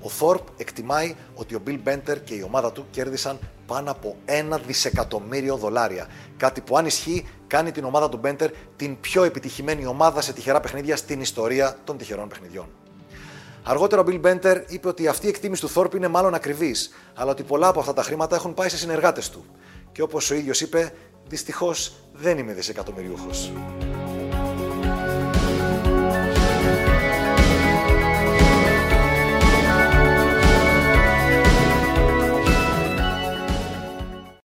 Ο 0.02 0.12
Thorpe 0.20 0.44
εκτιμάει 0.58 1.16
ότι 1.36 1.56
ο 1.56 1.62
Bill 1.68 1.80
Benter 1.86 2.18
και 2.24 2.34
η 2.34 2.42
ομάδα 2.42 2.72
του 2.72 2.86
κέρδισαν 2.92 3.40
πάνω 3.66 3.92
από 3.92 4.16
ένα 4.26 4.58
δισεκατομμύριο 4.58 5.56
δολάρια. 5.56 6.08
Κάτι 6.38 6.62
που 6.62 6.78
αν 6.78 6.86
ισχύει 6.86 7.28
κάνει 7.48 7.72
την 7.72 7.84
ομάδα 7.84 8.10
του 8.10 8.20
Benter 8.24 8.50
την 8.76 9.00
πιο 9.00 9.24
επιτυχημένη 9.24 9.86
ομάδα 9.86 10.22
σε 10.22 10.34
τυχερά 10.34 10.60
παιχνίδια 10.60 10.96
στην 10.96 11.22
ιστορία 11.22 11.78
των 11.84 11.98
τυχερών 11.98 12.28
παιχνιδιών. 12.28 12.68
Αργότερα 13.70 14.02
ο 14.02 14.06
Bill 14.08 14.22
Benter 14.22 14.64
είπε 14.68 14.88
ότι 14.88 15.08
αυτή 15.08 15.26
η 15.26 15.30
εκτίμηση 15.30 15.62
του 15.62 15.70
Thorpe 15.74 15.96
είναι 15.96 16.08
μάλλον 16.08 16.34
ακριβής, 16.34 16.90
αλλά 17.14 17.32
ότι 17.32 17.44
πολλά 17.44 17.68
από 17.68 17.80
αυτά 17.80 17.94
τα 17.94 18.04
χρήματα 18.04 18.36
έχουν 18.36 18.54
πάει 18.54 18.70
σε 18.70 18.78
συνεργάτες 18.78 19.30
του. 19.30 19.46
Και 19.92 20.02
όπως 20.02 20.32
ο 20.32 20.36
ίδιος 20.36 20.62
είπε, 20.62 20.94
δυστυχώς 21.28 21.94
δεν 22.14 22.38
είμαι 22.38 22.54
δισεκατομμυριούχος. 22.54 23.52